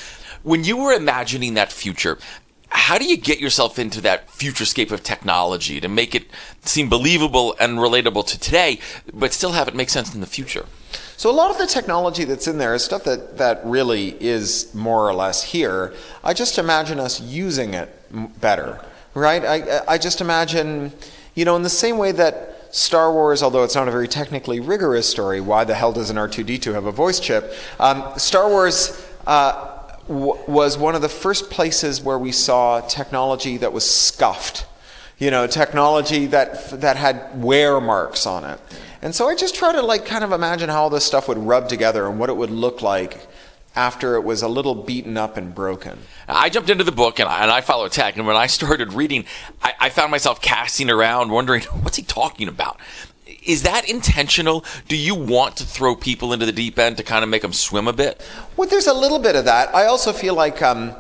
When 0.43 0.65
you 0.65 0.79
were 0.79 0.95
imagining 0.95 1.55
that 1.55 1.71
future, 1.71 2.19
how 2.71 2.97
do 2.97 3.05
you 3.05 3.19
get 3.19 3.39
yourself 3.39 3.79
into 3.79 4.01
that 4.01 4.29
futurescape 4.29 4.91
of 4.91 5.03
technology 5.03 5.79
to 5.79 5.89
make 5.89 6.15
it 6.15 6.25
seem 6.63 6.89
believable 6.89 7.55
and 7.61 7.79
relatable 7.79 8.27
to 8.29 8.41
today, 8.41 8.81
but 9.13 9.35
still 9.35 9.53
have 9.53 9.69
it 9.69 9.75
make 9.75 9.91
sense 9.91 10.15
in 10.15 10.23
the 10.23 10.27
future? 10.27 10.65
So 11.17 11.31
a 11.31 11.33
lot 11.33 11.51
of 11.51 11.59
the 11.59 11.67
technology 11.67 12.25
that's 12.25 12.49
in 12.49 12.57
there 12.57 12.75
is 12.75 12.83
stuff 12.83 13.05
that, 13.05 13.37
that 13.37 13.61
really 13.65 14.17
is 14.21 14.75
more 14.75 15.07
or 15.07 15.15
less 15.15 15.43
here. 15.43 15.93
I 16.25 16.33
just 16.33 16.59
imagine 16.59 16.99
us 16.99 17.21
using 17.21 17.75
it 17.75 17.89
better, 18.41 18.85
right? 19.13 19.45
I, 19.45 19.81
I 19.87 19.99
just 19.99 20.21
imagine, 20.21 20.93
you 21.35 21.45
know, 21.45 21.57
in 21.57 21.63
the 21.63 21.69
same 21.69 21.99
way 21.99 22.11
that 22.13 22.54
Star 22.75 23.13
Wars, 23.13 23.41
although 23.41 23.63
it's 23.63 23.77
not 23.77 23.87
a 23.87 23.93
very 23.93 24.09
technically 24.09 24.59
rigorous 24.59 25.09
story, 25.09 25.41
why 25.41 25.63
the 25.63 25.77
hell 25.77 25.93
doesn't 25.93 26.17
R2D2 26.17 26.75
have 26.75 26.87
a 26.87 26.91
voice 26.91 27.21
chip? 27.21 27.55
Um, 27.79 28.03
Star 28.17 28.49
Wars 28.49 29.07
uh, 29.29 29.79
was 30.09 30.77
one 30.77 30.97
of 30.97 31.01
the 31.01 31.09
first 31.09 31.51
places 31.51 32.03
where 32.03 32.19
we 32.19 32.33
saw 32.33 32.81
technology 32.81 33.59
that 33.59 33.73
was 33.73 33.89
scuffed. 33.89 34.67
You 35.19 35.31
know, 35.31 35.47
technology 35.47 36.27
that 36.27 36.81
that 36.81 36.97
had 36.97 37.41
wear 37.41 37.81
marks 37.81 38.27
on 38.27 38.43
it. 38.43 38.59
And 39.01 39.15
so 39.15 39.29
I 39.29 39.37
just 39.37 39.55
try 39.55 39.71
to 39.71 39.81
like 39.81 40.05
kind 40.05 40.25
of 40.25 40.33
imagine 40.33 40.69
how 40.69 40.83
all 40.83 40.91
this 40.91 41.05
stuff 41.05 41.29
would 41.29 41.39
rub 41.39 41.69
together 41.69 42.09
and 42.09 42.19
what 42.19 42.29
it 42.29 42.37
would 42.37 42.51
look 42.51 42.83
like 42.83 43.25
after 43.77 44.15
it 44.15 44.23
was 44.23 44.43
a 44.43 44.49
little 44.49 44.75
beaten 44.75 45.17
up 45.17 45.37
and 45.37 45.55
broken. 45.55 45.99
I 46.29 46.49
jumped 46.49 46.71
into 46.71 46.85
the 46.85 46.93
book 46.93 47.19
and 47.19 47.29
I, 47.29 47.43
and 47.43 47.51
I 47.51 47.61
follow 47.61 47.89
tech, 47.89 48.17
and 48.17 48.27
when 48.27 48.37
I 48.37 48.47
started 48.47 48.93
reading, 48.93 49.25
I, 49.63 49.75
I 49.81 49.89
found 49.91 50.11
myself 50.11 50.41
casting 50.41 50.91
around, 50.91 51.31
wondering, 51.31 51.63
what's 51.83 51.97
he 51.97 52.03
talking 52.03 52.49
about? 52.49 52.79
Is 53.43 53.63
that 53.63 53.89
intentional? 53.89 54.65
Do 54.89 54.97
you 54.97 55.15
want 55.15 55.57
to 55.59 55.65
throw 55.65 55.97
people 55.97 56.33
into 56.33 56.47
the 56.47 56.53
deep 56.53 56.79
end 56.79 56.97
to 56.97 57.03
kind 57.03 57.23
of 57.23 57.31
make 57.31 57.43
them 57.43 57.53
swim 57.53 57.89
a 57.89 57.93
bit? 57.93 58.27
Well, 58.57 58.69
there's 58.69 58.87
a 58.87 58.95
little 58.95 59.19
bit 59.19 59.37
of 59.37 59.45
that. 59.45 59.75
I 59.75 59.87
also 59.87 60.13
feel 60.13 60.35
like, 60.35 60.63
um, 60.63 60.95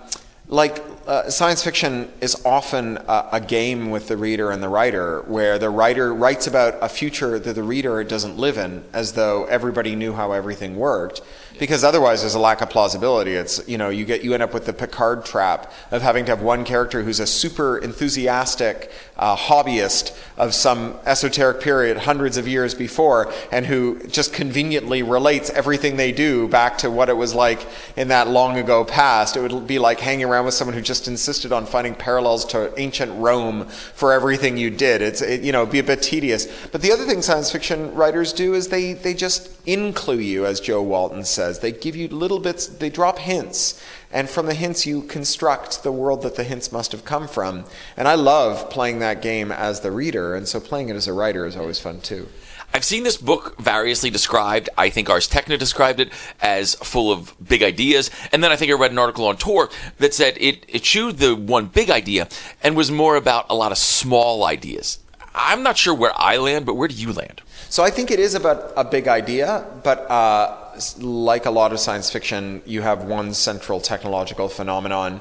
like 0.49 0.83
uh, 1.07 1.29
science 1.29 1.63
fiction 1.63 2.11
is 2.21 2.41
often 2.45 2.97
a, 3.09 3.29
a, 3.33 3.41
game 3.41 3.91
with 3.91 4.09
the 4.09 4.17
reader 4.17 4.51
and 4.51 4.63
the 4.63 4.69
writer, 4.69 5.21
where 5.23 5.59
the 5.59 5.69
writer 5.69 6.15
writes 6.15 6.47
about 6.47 6.77
a 6.81 6.89
future 6.89 7.39
that 7.39 7.53
the 7.53 7.63
reader 7.63 8.03
doesn't 8.05 8.37
live 8.37 8.57
in, 8.57 8.83
as 8.93 9.13
though 9.13 9.45
everybody 9.45 9.95
knew 9.95 10.15
how 10.15 10.33
everything 10.33 10.77
worked 10.77 11.21
because 11.59 11.85
otherwise 11.85 12.21
there's 12.21 12.35
a 12.35 12.39
lack 12.39 12.61
of 12.61 12.71
plausibility. 12.71 13.33
It's 13.33 13.67
you 13.69 13.79
know 13.79 13.89
you 13.89 14.05
get 14.05 14.23
you 14.23 14.35
end 14.35 14.43
up 14.43 14.53
with 14.53 14.67
the 14.67 14.73
Picard 14.73 15.25
trap 15.25 15.73
of 15.91 16.03
having 16.03 16.25
to 16.27 16.33
have 16.33 16.43
one 16.43 16.65
character 16.65 17.03
who's 17.03 17.21
a 17.21 17.27
super 17.27 17.79
enthusiastic 17.79 18.91
uh, 19.17 19.37
hobbyist 19.37 20.17
of 20.37 20.55
some 20.55 20.97
esoteric 21.07 21.61
period 21.61 21.99
hundreds 21.99 22.37
of 22.37 22.49
years 22.49 22.75
before, 22.75 23.33
and 23.53 23.67
who 23.67 24.01
just 24.09 24.33
conveniently 24.33 25.03
relates 25.03 25.51
everything 25.51 25.97
they 25.97 26.13
do 26.13 26.49
back 26.49 26.79
to 26.79 26.91
what 26.91 27.09
it 27.09 27.17
was 27.17 27.35
like 27.35 27.67
in 27.97 28.09
that 28.09 28.29
long 28.29 28.57
ago 28.59 28.85
past. 28.85 29.37
It 29.37 29.53
would 29.53 29.67
be 29.67 29.79
like 29.79 30.01
hanging 30.01 30.27
around 30.27 30.45
with 30.45 30.55
someone 30.55 30.75
who 30.75 30.83
just 30.83 30.94
insisted 31.09 31.53
on 31.53 31.67
finding 31.67 31.95
parallels 31.95 32.45
to 32.47 32.73
ancient 32.79 33.13
Rome 33.19 33.67
for 33.67 34.13
everything 34.13 34.57
you 34.57 34.71
did. 34.71 35.03
It's 35.03 35.21
it, 35.21 35.43
you 35.43 35.53
know 35.53 35.67
be 35.67 35.79
a 35.79 35.85
bit 35.85 36.03
tedious. 36.03 36.47
But 36.73 36.83
the 36.83 36.93
other 36.93 37.05
thing 37.05 37.23
science 37.23 37.51
fiction 37.51 37.95
writers 37.95 38.33
do 38.33 38.55
is 38.55 38.69
they 38.69 38.93
they 38.93 39.15
just 39.15 39.51
include 39.67 40.25
you, 40.25 40.47
as 40.47 40.61
Jo 40.61 40.83
Walton 40.83 41.25
says. 41.25 41.59
They 41.59 41.73
give 41.73 41.97
you 41.97 42.09
little 42.09 42.39
bits, 42.39 42.67
they 42.67 42.91
drop 42.91 43.19
hints, 43.19 43.83
and 44.13 44.29
from 44.29 44.47
the 44.47 44.55
hints 44.55 44.87
you 44.87 45.03
construct 45.03 45.83
the 45.83 45.93
world 45.93 46.23
that 46.23 46.37
the 46.37 46.45
hints 46.45 46.71
must 46.71 46.93
have 46.93 47.05
come 47.05 47.27
from. 47.29 47.65
And 47.97 48.07
I 48.07 48.15
love 48.15 48.71
playing 48.71 49.01
that 49.01 49.23
game 49.23 49.51
as 49.51 49.81
the 49.81 49.91
reader, 49.91 50.35
and 50.35 50.47
so 50.47 50.61
playing 50.61 50.89
it 50.89 50.97
as 50.97 51.09
a 51.09 51.13
writer 51.13 51.47
is 51.47 51.57
always 51.57 51.81
fun 51.81 52.01
too. 52.01 52.29
I've 52.77 52.85
seen 52.85 53.05
this 53.05 53.17
book 53.17 53.57
variously 53.61 54.11
described. 54.11 54.69
I 54.77 54.91
think 54.91 55.09
Ars 55.09 55.29
Technica 55.29 55.59
described 55.59 56.01
it 56.01 56.11
as 56.41 56.75
full 56.75 57.13
of 57.13 57.33
big 57.47 57.63
ideas. 57.63 58.11
And 58.33 58.43
then 58.43 58.51
I 58.51 58.57
think 58.57 58.73
I 58.73 58.75
read 58.75 58.91
an 58.91 58.99
article 58.99 59.29
on 59.29 59.37
Tor 59.37 59.71
that 59.99 60.13
said 60.13 60.37
it, 60.41 60.65
it 60.67 60.83
chewed 60.83 61.19
the 61.19 61.37
one 61.37 61.67
big 61.67 61.89
idea 61.89 62.27
and 62.65 62.77
was 62.77 62.91
more 62.91 63.15
about 63.15 63.47
a 63.49 63.55
lot 63.55 63.71
of 63.71 63.79
small 63.79 64.45
ideas. 64.45 64.99
I'm 65.37 65.63
not 65.63 65.79
sure 65.79 65.95
where 65.95 66.11
I 66.17 66.37
land, 66.39 66.67
but 66.67 66.75
where 66.75 66.89
do 66.89 66.97
you 66.97 67.13
land? 67.13 67.43
So 67.71 67.85
I 67.85 67.91
think 67.91 68.11
it 68.11 68.19
is 68.19 68.35
about 68.35 68.73
a 68.77 68.83
big 68.83 69.07
idea, 69.07 69.65
but 69.85 70.11
uh, 70.11 70.77
like 70.99 71.47
a 71.47 71.53
lot 71.53 71.73
of 71.73 71.79
science 71.79 72.11
fiction, 72.11 72.61
you 72.67 72.83
have 72.83 73.05
one 73.05 73.35
central 73.35 73.81
technological 73.81 74.49
phenomenon 74.49 75.21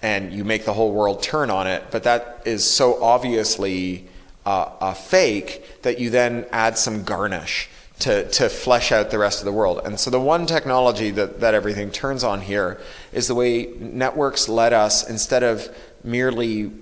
and 0.00 0.32
you 0.32 0.44
make 0.44 0.64
the 0.64 0.74
whole 0.74 0.92
world 0.92 1.24
turn 1.24 1.50
on 1.50 1.66
it, 1.66 1.86
but 1.90 2.04
that 2.04 2.42
is 2.44 2.68
so 2.68 3.02
obviously 3.02 4.06
uh, 4.46 4.70
a 4.80 4.94
fake 4.94 5.82
that 5.82 5.98
you 5.98 6.10
then 6.10 6.46
add 6.52 6.76
some 6.78 7.04
garnish 7.04 7.68
to, 8.00 8.28
to 8.30 8.48
flesh 8.48 8.92
out 8.92 9.10
the 9.10 9.18
rest 9.18 9.40
of 9.40 9.44
the 9.44 9.52
world. 9.52 9.80
And 9.84 9.98
so 9.98 10.10
the 10.10 10.20
one 10.20 10.46
technology 10.46 11.10
that, 11.12 11.40
that 11.40 11.54
everything 11.54 11.90
turns 11.90 12.24
on 12.24 12.40
here 12.40 12.80
is 13.12 13.28
the 13.28 13.34
way 13.34 13.66
networks 13.78 14.48
let 14.48 14.72
us, 14.72 15.08
instead 15.08 15.42
of 15.42 15.74
merely 16.02 16.72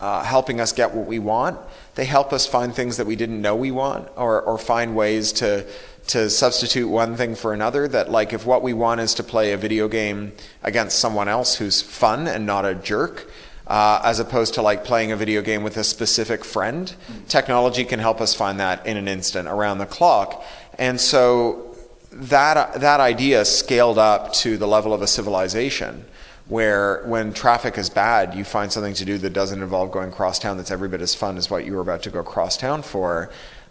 uh, 0.00 0.22
helping 0.22 0.60
us 0.60 0.72
get 0.72 0.94
what 0.94 1.06
we 1.06 1.18
want, 1.18 1.58
they 1.94 2.04
help 2.04 2.32
us 2.32 2.46
find 2.46 2.74
things 2.74 2.98
that 2.98 3.06
we 3.06 3.16
didn't 3.16 3.40
know 3.40 3.56
we 3.56 3.70
want 3.70 4.08
or, 4.16 4.40
or 4.40 4.58
find 4.58 4.94
ways 4.94 5.32
to 5.32 5.66
to 6.08 6.30
substitute 6.30 6.88
one 6.88 7.16
thing 7.16 7.34
for 7.34 7.52
another 7.52 7.86
that 7.86 8.10
like 8.10 8.32
if 8.32 8.46
what 8.46 8.62
we 8.62 8.72
want 8.72 8.98
is 8.98 9.12
to 9.12 9.22
play 9.22 9.52
a 9.52 9.58
video 9.58 9.88
game 9.88 10.32
against 10.62 10.98
someone 10.98 11.28
else 11.28 11.56
who's 11.56 11.82
fun 11.82 12.26
and 12.26 12.46
not 12.46 12.64
a 12.64 12.74
jerk 12.74 13.30
uh, 13.68 14.00
as 14.02 14.18
opposed 14.18 14.54
to 14.54 14.62
like 14.62 14.84
playing 14.84 15.12
a 15.12 15.16
video 15.16 15.42
game 15.42 15.62
with 15.62 15.76
a 15.76 15.84
specific 15.84 16.44
friend 16.44 16.94
technology 17.28 17.84
can 17.84 17.98
help 17.98 18.20
us 18.20 18.34
find 18.34 18.58
that 18.58 18.84
in 18.86 18.96
an 18.96 19.06
instant 19.06 19.46
around 19.48 19.78
the 19.78 19.86
clock 19.86 20.44
and 20.78 21.00
so 21.00 21.76
that 22.10 22.80
that 22.80 23.00
idea 23.00 23.44
scaled 23.44 23.98
up 23.98 24.32
to 24.32 24.56
the 24.56 24.66
level 24.66 24.92
of 24.92 25.02
a 25.02 25.06
civilization 25.06 26.04
where 26.46 27.04
when 27.04 27.32
traffic 27.32 27.76
is 27.76 27.90
bad 27.90 28.34
you 28.34 28.42
find 28.42 28.72
something 28.72 28.94
to 28.94 29.04
do 29.04 29.18
that 29.18 29.34
doesn't 29.34 29.62
involve 29.62 29.90
going 29.90 30.10
cross 30.10 30.38
town 30.38 30.56
that's 30.56 30.70
every 30.70 30.88
bit 30.88 31.02
as 31.02 31.14
fun 31.14 31.36
as 31.36 31.50
what 31.50 31.66
you 31.66 31.74
were 31.74 31.82
about 31.82 32.02
to 32.02 32.10
go 32.10 32.22
cross 32.22 32.56
town 32.56 32.82
for 32.82 33.30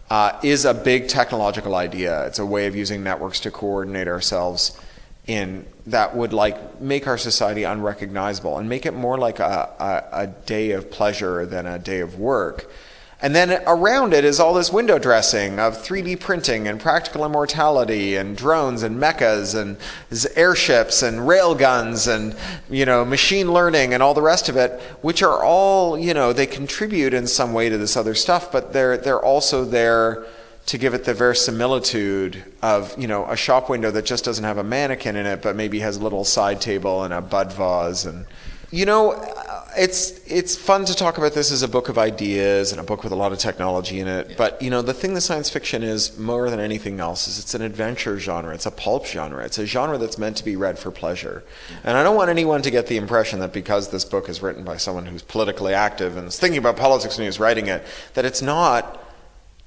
uh, 0.10 0.40
is 0.44 0.66
a 0.66 0.74
big 0.74 1.08
technological 1.08 1.76
idea. 1.76 2.26
It's 2.28 2.40
a 2.40 2.46
way 2.46 2.68
of 2.68 2.76
using 2.76 3.04
networks 3.04 3.40
to 3.42 3.52
coordinate 3.52 4.08
ourselves 4.08 4.80
in 5.26 5.66
that 5.88 6.16
would 6.16 6.34
like 6.34 6.82
make 6.82 7.08
our 7.08 7.18
society 7.18 7.64
unrecognizable 7.64 8.58
and 8.58 8.68
make 8.68 8.86
it 8.86 8.94
more 8.94 9.18
like 9.18 9.40
a, 9.40 9.70
a, 10.14 10.24
a 10.24 10.28
day 10.28 10.72
of 10.72 10.92
pleasure 10.92 11.46
than 11.46 11.66
a 11.66 11.80
day 11.80 12.02
of 12.02 12.20
work. 12.20 12.70
And 13.20 13.34
then 13.34 13.64
around 13.66 14.14
it 14.14 14.24
is 14.24 14.40
all 14.40 14.54
this 14.54 14.72
window 14.72 15.00
dressing 15.00 15.60
of 15.60 15.76
3D 15.78 16.20
printing 16.20 16.68
and 16.68 16.80
practical 16.80 17.26
immortality 17.26 18.16
and 18.16 18.38
drones 18.38 18.84
and 18.84 19.02
mechas 19.02 19.60
and 19.60 19.78
airships 20.36 21.02
and 21.02 21.22
railguns 21.22 22.14
and, 22.14 22.36
you 22.70 22.86
know, 22.86 23.04
machine 23.04 23.52
learning 23.52 23.94
and 23.96 24.04
all 24.04 24.14
the 24.14 24.22
rest 24.22 24.50
of 24.50 24.58
it, 24.58 24.80
which 25.02 25.24
are 25.24 25.44
all, 25.44 25.98
you 25.98 26.14
know, 26.14 26.32
they 26.32 26.46
contribute 26.46 27.14
in 27.14 27.26
some 27.26 27.54
way 27.54 27.70
to 27.70 27.78
this 27.78 27.98
other 27.98 28.14
stuff, 28.14 28.52
but 28.52 28.72
they're, 28.74 28.98
they're 28.98 29.24
also 29.24 29.66
there 29.66 30.28
to 30.68 30.78
give 30.78 30.94
it 30.94 31.06
the 31.06 31.14
verisimilitude 31.14 32.44
of, 32.62 32.94
you 32.98 33.08
know, 33.08 33.26
a 33.26 33.38
shop 33.38 33.70
window 33.70 33.90
that 33.90 34.06
just 34.06 34.26
doesn't 34.26 34.44
have 34.44 34.58
a 34.58 34.64
mannequin 34.64 35.16
in 35.16 35.26
it, 35.26 35.42
but 35.42 35.56
maybe 35.56 35.80
has 35.80 35.98
a 35.98 36.04
little 36.04 36.26
side 36.26 36.62
table 36.62 37.04
and 37.04 37.14
a 37.14 37.22
bud 37.22 37.52
vase 37.54 38.06
and, 38.06 38.26
you 38.70 38.86
know, 38.86 39.14
uh, 39.14 39.66
it's 39.78 40.20
it's 40.26 40.58
fun 40.58 40.84
to 40.84 40.94
talk 40.94 41.18
about 41.18 41.34
this 41.34 41.52
as 41.54 41.62
a 41.62 41.70
book 41.70 41.88
of 41.88 41.98
ideas 41.98 42.72
and 42.72 42.82
a 42.82 42.84
book 42.84 43.04
with 43.04 43.14
a 43.14 43.16
lot 43.16 43.32
of 43.32 43.38
technology 43.38 44.02
in 44.02 44.08
it. 44.08 44.36
But 44.36 44.62
you 44.62 44.70
know, 44.70 44.82
the 44.82 44.94
thing 44.94 45.14
that 45.14 45.22
science 45.22 45.50
fiction 45.50 45.84
is 45.84 46.18
more 46.18 46.50
than 46.50 46.60
anything 46.60 47.00
else 47.00 47.30
is 47.30 47.40
it's 47.40 47.54
an 47.54 47.62
adventure 47.62 48.20
genre. 48.20 48.54
It's 48.54 48.66
a 48.66 48.72
pulp 48.72 49.06
genre. 49.06 49.46
It's 49.46 49.58
a 49.58 49.66
genre 49.66 49.98
that's 49.98 50.18
meant 50.18 50.36
to 50.38 50.44
be 50.44 50.58
read 50.58 50.78
for 50.80 50.92
pleasure. 50.92 51.44
And 51.86 51.98
I 51.98 52.04
don't 52.04 52.18
want 52.18 52.30
anyone 52.30 52.62
to 52.64 52.72
get 52.72 52.88
the 52.88 52.98
impression 52.98 53.40
that 53.40 53.54
because 53.54 53.90
this 53.90 54.04
book 54.04 54.28
is 54.28 54.42
written 54.42 54.66
by 54.66 54.76
someone 54.76 55.06
who's 55.06 55.22
politically 55.22 55.74
active 55.74 56.18
and 56.18 56.28
is 56.28 56.38
thinking 56.38 56.58
about 56.58 56.76
politics 56.76 57.18
when 57.18 57.26
he's 57.26 57.40
writing 57.40 57.68
it, 57.68 57.86
that 58.16 58.26
it's 58.26 58.42
not 58.42 59.07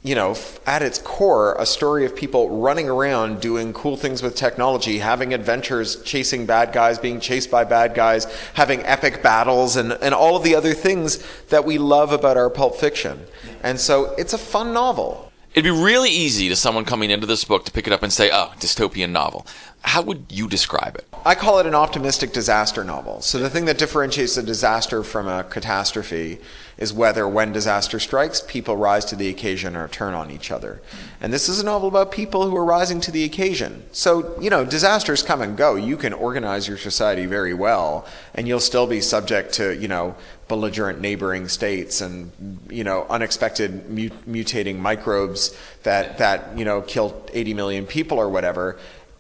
you 0.03 0.15
know, 0.15 0.35
at 0.67 0.81
its 0.81 0.99
core, 0.99 1.55
a 1.59 1.67
story 1.67 2.07
of 2.07 2.17
people 2.17 2.61
running 2.61 2.89
around 2.89 3.41
doing 3.41 3.75
cool 3.75 3.99
things 3.99 4.23
with 4.23 4.35
technology, 4.35 4.99
having 4.99 5.35
adventures, 5.35 6.03
chasing 6.05 6.47
bad 6.47 6.73
guys, 6.73 6.99
being 6.99 7.21
chased 7.21 7.51
by 7.51 7.65
bad 7.65 7.95
guys, 7.95 8.25
having 8.55 8.81
epic 8.87 9.23
battles, 9.23 9.77
and, 9.77 9.93
and 9.93 10.15
all 10.15 10.37
of 10.37 10.43
the 10.43 10.55
other 10.55 10.73
things 10.73 11.23
that 11.49 11.67
we 11.67 11.77
love 11.77 12.13
about 12.13 12.39
our 12.39 12.49
pulp 12.49 12.77
fiction. 12.77 13.27
And 13.63 13.79
so 13.79 14.15
it's 14.17 14.33
a 14.33 14.39
fun 14.39 14.73
novel. 14.73 15.31
It'd 15.53 15.65
be 15.65 15.71
really 15.71 16.11
easy 16.11 16.49
to 16.49 16.57
someone 16.57 16.85
coming 16.87 17.11
into 17.11 17.27
this 17.27 17.45
book 17.45 17.67
to 17.67 17.73
pick 17.73 17.87
it 17.87 17.93
up 17.93 18.03
and 18.03 18.13
say, 18.13 18.31
oh, 18.33 18.55
dystopian 18.59 19.11
novel. 19.11 19.47
How 19.83 20.01
would 20.01 20.27
you 20.31 20.49
describe 20.49 20.97
it? 20.97 21.10
I 21.25 21.35
call 21.35 21.59
it 21.59 21.67
an 21.67 21.75
optimistic 21.75 22.33
disaster 22.33 22.83
novel. 22.83 23.21
So 23.21 23.39
the 23.39 23.51
thing 23.51 23.67
that 23.67 23.77
differentiates 23.77 24.39
a 24.39 24.43
disaster 24.43 25.03
from 25.03 25.29
a 25.29 25.45
catastrophe 25.45 26.39
is 26.79 26.95
whether, 26.95 27.29
when 27.29 27.53
disaster 27.53 28.01
strikes, 28.01 28.41
people 28.41 28.77
rise 28.77 29.05
to 29.07 29.17
the 29.17 29.29
occasion 29.29 29.77
or 29.77 29.87
turn 29.87 30.15
on 30.15 30.31
each 30.31 30.51
other. 30.51 30.81
And 31.21 31.31
this 31.31 31.47
is 31.49 31.61
a 31.61 31.65
novel 31.65 31.89
about 31.89 32.11
people 32.11 32.49
who 32.49 32.57
are 32.57 32.65
rising 32.65 33.03
to 33.03 33.11
the 33.11 33.25
occasion. 33.25 33.83
So, 33.93 34.41
you 34.41 34.49
know, 34.49 34.65
disasters 34.65 35.23
come 35.23 35.43
and 35.43 35.59
go. 35.59 35.75
You 35.75 35.99
can 35.99 36.15
organize 36.15 36.67
your 36.67 36.79
society 36.79 37.27
very 37.27 37.53
well, 37.53 38.07
and 38.35 38.49
you'll 38.49 38.59
still 38.59 38.87
be 38.87 39.03
subject 39.03 39.53
to, 39.55 39.77
you 39.77 39.89
know, 39.89 40.17
belligerent 40.49 41.01
neighboring 41.01 41.47
states 41.47 42.01
and 42.01 42.33
you 42.69 42.83
know 42.83 43.07
unexpected 43.09 43.85
mutating 43.87 44.77
microbes 44.77 45.57
that 45.85 46.19
that 46.19 46.59
you 46.59 46.65
know 46.65 46.83
kill 46.83 47.25
80 47.33 47.55
million 47.55 47.87
people 47.87 48.19
or 48.19 48.29
whatever 48.29 48.77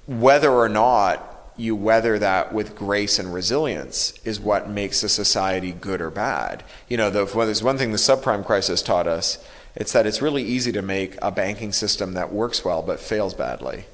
whether 0.09 0.51
or 0.51 0.69
not 0.69 1.30
you 1.61 1.77
weather 1.77 2.19
that 2.19 2.53
with 2.53 2.75
grace 2.75 3.19
and 3.19 3.33
resilience 3.33 4.15
is 4.25 4.41
what 4.41 4.69
makes 4.69 5.03
a 5.03 5.09
society 5.09 5.73
good 5.73 6.01
or 6.01 6.11
bad. 6.11 6.65
You 6.89 6.97
know, 6.97 7.11
the, 7.11 7.31
well, 7.35 7.47
there's 7.47 7.63
one 7.63 7.79
thing 7.79 7.93
the 7.93 7.99
subprime 7.99 8.45
crisis 8.45 8.83
taught 8.83 9.07
us. 9.07 9.45
It's 9.77 9.93
that 9.93 10.07
it's 10.07 10.23
really 10.23 10.43
easy 10.43 10.73
to 10.73 10.83
make 10.83 11.17
a 11.23 11.31
banking 11.31 11.73
system 11.73 12.15
that 12.15 12.33
works 12.33 12.65
well 12.65 12.83
but 12.83 12.99
fails 12.99 13.35
badly. 13.35 13.85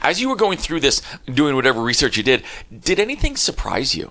As 0.00 0.20
you 0.20 0.28
were 0.28 0.36
going 0.36 0.58
through 0.58 0.80
this, 0.80 1.02
doing 1.26 1.54
whatever 1.54 1.82
research 1.82 2.16
you 2.16 2.22
did, 2.22 2.44
did 2.76 2.98
anything 2.98 3.36
surprise 3.36 3.94
you? 3.94 4.10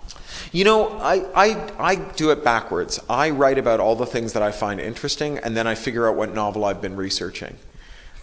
You 0.52 0.66
know, 0.66 0.90
I, 1.00 1.26
I, 1.34 1.72
I 1.80 1.96
do 1.96 2.32
it 2.32 2.44
backwards. 2.44 3.00
I 3.10 3.30
write 3.30 3.58
about 3.58 3.80
all 3.80 3.96
the 3.96 4.06
things 4.06 4.34
that 4.34 4.44
I 4.44 4.52
find 4.52 4.80
interesting, 4.80 5.38
and 5.38 5.56
then 5.56 5.68
I 5.68 5.76
figure 5.76 6.10
out 6.10 6.16
what 6.16 6.34
novel 6.34 6.66
I've 6.66 6.82
been 6.82 6.96
researching. 6.96 7.56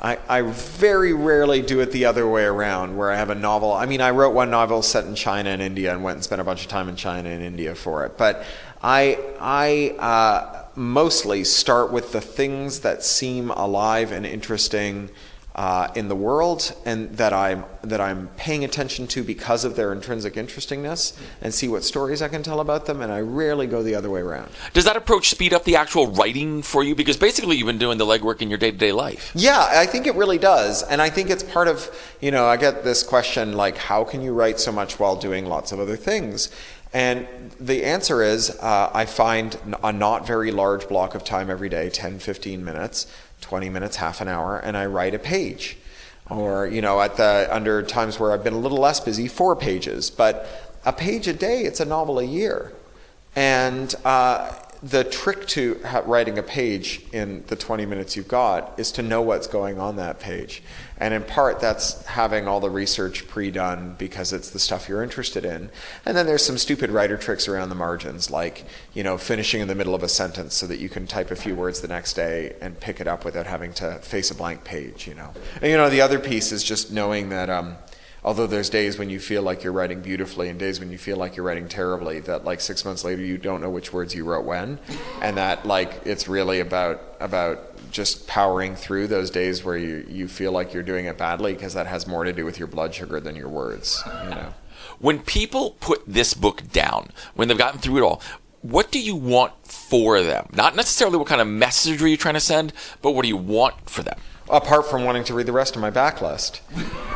I, 0.01 0.19
I 0.29 0.43
very 0.43 1.13
rarely 1.13 1.61
do 1.61 1.81
it 1.81 1.91
the 1.91 2.05
other 2.05 2.29
way 2.29 2.45
around, 2.45 2.97
where 2.97 3.11
I 3.11 3.17
have 3.17 3.31
a 3.31 3.35
novel. 3.35 3.73
I 3.73 3.87
mean, 3.87 4.01
I 4.01 4.11
wrote 4.11 4.33
one 4.33 4.51
novel 4.51 4.83
set 4.83 5.07
in 5.07 5.17
China 5.17 5.51
and 5.51 5.61
India 5.61 5.93
and 5.93 6.05
went 6.05 6.17
and 6.17 6.25
spent 6.25 6.41
a 6.41 6.45
bunch 6.45 6.63
of 6.63 6.69
time 6.69 6.89
in 6.89 6.95
China 6.95 7.29
and 7.29 7.43
India 7.43 7.75
for 7.75 8.07
it. 8.07 8.17
But 8.17 8.45
I, 8.81 9.19
I 9.41 9.97
uh, 9.99 10.67
mostly 10.77 11.43
start 11.43 11.91
with 11.91 12.13
the 12.13 12.21
things 12.21 12.81
that 12.81 13.03
seem 13.03 13.51
alive 13.51 14.13
and 14.13 14.25
interesting 14.25 15.11
uh, 15.59 15.91
in 15.97 16.07
the 16.07 16.15
world 16.15 16.73
and 16.85 17.11
that 17.17 17.33
I'm 17.33 17.65
that 17.83 18.01
I'm 18.01 18.29
paying 18.37 18.63
attention 18.63 19.09
to 19.09 19.25
because 19.25 19.65
of 19.65 19.75
their 19.75 19.93
intrinsic 19.93 20.37
interestingness 20.37 21.19
and 21.43 21.53
see 21.53 21.67
what 21.67 21.83
stories 21.83 22.23
I 22.23 22.29
can 22.29 22.45
tell 22.45 22.61
about 22.61 22.87
them 22.87 23.01
and 23.01 23.11
I 23.11 23.21
rarely 23.23 23.67
go 23.67 23.83
the 23.83 23.97
other 23.97 24.09
way 24.09 24.21
around. 24.21 24.51
Does 24.73 24.85
that 24.85 24.97
approach 24.97 25.31
speed 25.31 25.53
up 25.53 25.65
the 25.65 25.75
actual 25.75 26.07
writing 26.13 26.63
for 26.63 26.85
you? 26.85 26.95
Because 26.95 27.17
basically 27.17 27.57
you've 27.57 27.67
been 27.67 27.77
doing 27.77 27.99
the 27.99 28.07
legwork 28.07 28.41
in 28.41 28.49
your 28.49 28.59
day 28.59 28.71
to 28.71 28.77
day 28.77 28.93
life. 28.93 29.33
Yeah, 29.35 29.67
I 29.69 29.85
think 29.85 30.07
it 30.07 30.15
really 30.15 30.39
does. 30.39 30.85
And 30.85 31.03
I 31.03 31.11
think 31.11 31.29
it's 31.29 31.43
part 31.43 31.67
of, 31.67 31.91
you 32.21 32.31
know, 32.31 32.47
I 32.47 32.57
get 32.57 32.85
this 32.85 33.03
question 33.03 33.55
like, 33.55 33.79
how 33.79 34.05
can 34.05 34.23
you 34.23 34.33
write 34.33 34.61
so 34.61 34.71
much 34.71 35.01
while 35.01 35.17
doing 35.17 35.45
lots 35.45 35.73
of 35.73 35.81
other 35.81 35.97
things? 35.97 36.51
And 36.93 37.27
the 37.61 37.85
answer 37.85 38.23
is 38.23 38.51
uh, 38.61 38.91
I 38.95 39.07
find 39.07 39.59
a 39.83 39.93
not 39.93 40.27
very 40.27 40.51
large 40.53 40.89
block 40.89 41.15
of 41.15 41.25
time 41.25 41.51
every 41.51 41.69
day, 41.69 41.91
10, 41.91 42.19
15 42.19 42.65
minutes, 42.65 43.07
20 43.41 43.69
minutes, 43.71 43.97
half 43.97 44.21
an 44.21 44.29
hour, 44.29 44.59
and 44.59 44.77
I 44.77 44.87
write 44.87 45.15
a 45.15 45.19
page. 45.19 45.77
Or, 46.31 46.67
you 46.67 46.83
know, 46.83 47.01
at 47.01 47.17
the 47.17 47.49
under 47.51 47.83
times 47.83 48.21
where 48.21 48.33
I've 48.33 48.45
been 48.45 48.53
a 48.53 48.59
little 48.59 48.79
less 48.79 49.01
busy, 49.01 49.29
four 49.29 49.57
pages. 49.57 50.11
But 50.11 50.47
a 50.85 50.93
page 50.93 51.27
a 51.27 51.33
day, 51.33 51.63
it's 51.63 51.81
a 51.81 51.85
novel 51.85 52.19
a 52.19 52.25
year. 52.25 52.73
And 53.35 53.95
uh, 54.05 54.53
the 54.83 55.03
trick 55.03 55.47
to 55.49 55.81
writing 56.07 56.39
a 56.39 56.43
page 56.43 57.03
in 57.13 57.43
the 57.49 57.57
20 57.57 57.85
minutes 57.85 58.17
you've 58.17 58.29
got 58.29 58.79
is 58.79 58.93
to 58.93 59.03
know 59.03 59.21
what's 59.21 59.49
going 59.49 59.79
on 59.79 59.97
that 59.97 60.21
page. 60.21 60.63
And 60.99 61.13
in 61.13 61.23
part, 61.23 61.61
that's 61.61 62.05
having 62.07 62.47
all 62.47 62.61
the 62.61 62.71
research 62.71 63.27
pre 63.27 63.51
done 63.51 63.97
because 63.99 64.33
it's 64.33 64.51
the 64.51 64.59
stuff 64.59 64.89
you're 64.89 65.03
interested 65.03 65.45
in. 65.45 65.71
And 66.05 66.17
then 66.17 66.27
there's 66.27 66.45
some 66.45 66.59
stupid 66.59 66.91
writer 66.91 67.17
tricks 67.17 67.49
around 67.49 67.71
the 67.71 67.75
margins, 67.75 68.31
like, 68.31 68.65
you 68.95 69.03
know, 69.03 69.19
finishing 69.19 69.61
in 69.61 69.69
the 69.69 69.75
middle 69.75 69.95
of 69.95 70.03
a 70.03 70.09
sentence 70.09 70.55
so 70.55 70.67
that 70.67 70.79
you 70.79 70.89
can 70.89 71.07
type 71.07 71.31
a 71.31 71.37
few 71.37 71.55
words 71.55 71.81
the 71.81 71.89
next 71.89 72.15
day 72.15 72.55
and 72.61 72.79
pick 72.79 73.01
it 73.01 73.09
up 73.09 73.25
without 73.25 73.47
having 73.47 73.73
to 73.75 73.95
face 73.97 74.31
a 74.31 74.35
blank 74.35 74.65
page, 74.65 75.07
you 75.07 75.15
know. 75.15 75.33
And, 75.57 75.71
you 75.71 75.77
know, 75.77 75.91
the 75.91 76.01
other 76.01 76.19
piece 76.19 76.53
is 76.53 76.63
just 76.63 76.93
knowing 76.93 77.31
that. 77.31 77.51
Um, 77.51 77.77
although 78.29 78.47
there's 78.47 78.69
days 78.69 78.99
when 78.99 79.09
you 79.09 79.19
feel 79.19 79.41
like 79.41 79.65
you're 79.65 79.73
writing 79.73 80.03
beautifully 80.03 80.51
and 80.51 80.59
days 80.59 80.79
when 80.79 80.93
you 80.93 80.99
feel 80.99 81.17
like 81.17 81.35
you're 81.35 81.47
writing 81.47 81.67
terribly 81.67 82.21
that 82.21 82.45
like 82.45 82.61
six 82.61 82.85
months 82.85 83.03
later 83.03 83.23
you 83.23 83.39
don't 83.39 83.63
know 83.63 83.71
which 83.71 83.91
words 83.91 84.15
you 84.15 84.23
wrote 84.23 84.45
when 84.45 84.79
and 85.23 85.39
that 85.39 85.65
like 85.65 86.03
it's 86.05 86.29
really 86.29 86.61
about 86.61 87.01
about 87.21 87.59
just 87.91 88.27
powering 88.27 88.77
through 88.77 89.07
those 89.07 89.31
days 89.31 89.65
where 89.65 89.79
you, 89.79 90.05
you 90.11 90.29
feel 90.29 90.53
like 90.53 90.75
you're 90.75 90.83
doing 90.83 91.07
it 91.07 91.17
badly 91.17 91.55
because 91.55 91.73
that 91.73 91.87
has 91.87 92.07
more 92.07 92.25
to 92.25 92.35
do 92.35 92.45
with 92.45 92.59
your 92.59 92.69
blood 92.69 92.95
sugar 92.95 93.19
than 93.19 93.35
your 93.35 93.49
words 93.49 94.03
you 94.25 94.31
know 94.31 94.53
When 94.99 95.21
people 95.21 95.77
put 95.81 96.03
this 96.07 96.35
book 96.35 96.71
down, 96.73 97.11
when 97.35 97.49
they've 97.49 97.57
gotten 97.57 97.81
through 97.81 97.99
it 97.99 98.03
all, 98.03 98.21
what 98.63 98.91
do 98.91 99.01
you 99.01 99.15
want 99.15 99.53
for 99.65 100.21
them? 100.23 100.49
Not 100.53 100.75
necessarily 100.75 101.17
what 101.17 101.29
kind 101.29 101.41
of 101.41 101.47
message 101.47 102.03
are 102.03 102.09
you 102.09 102.17
trying 102.17 102.35
to 102.35 102.41
send, 102.41 102.73
but 103.01 103.13
what 103.13 103.23
do 103.23 103.29
you 103.29 103.37
want 103.37 103.89
for 103.89 104.03
them? 104.03 104.19
Apart 104.51 104.87
from 104.87 105.05
wanting 105.05 105.25
to 105.25 105.35
read 105.35 105.47
the 105.47 105.53
rest 105.53 105.77
of 105.77 105.83
my 105.83 105.91
backlist 105.91 106.61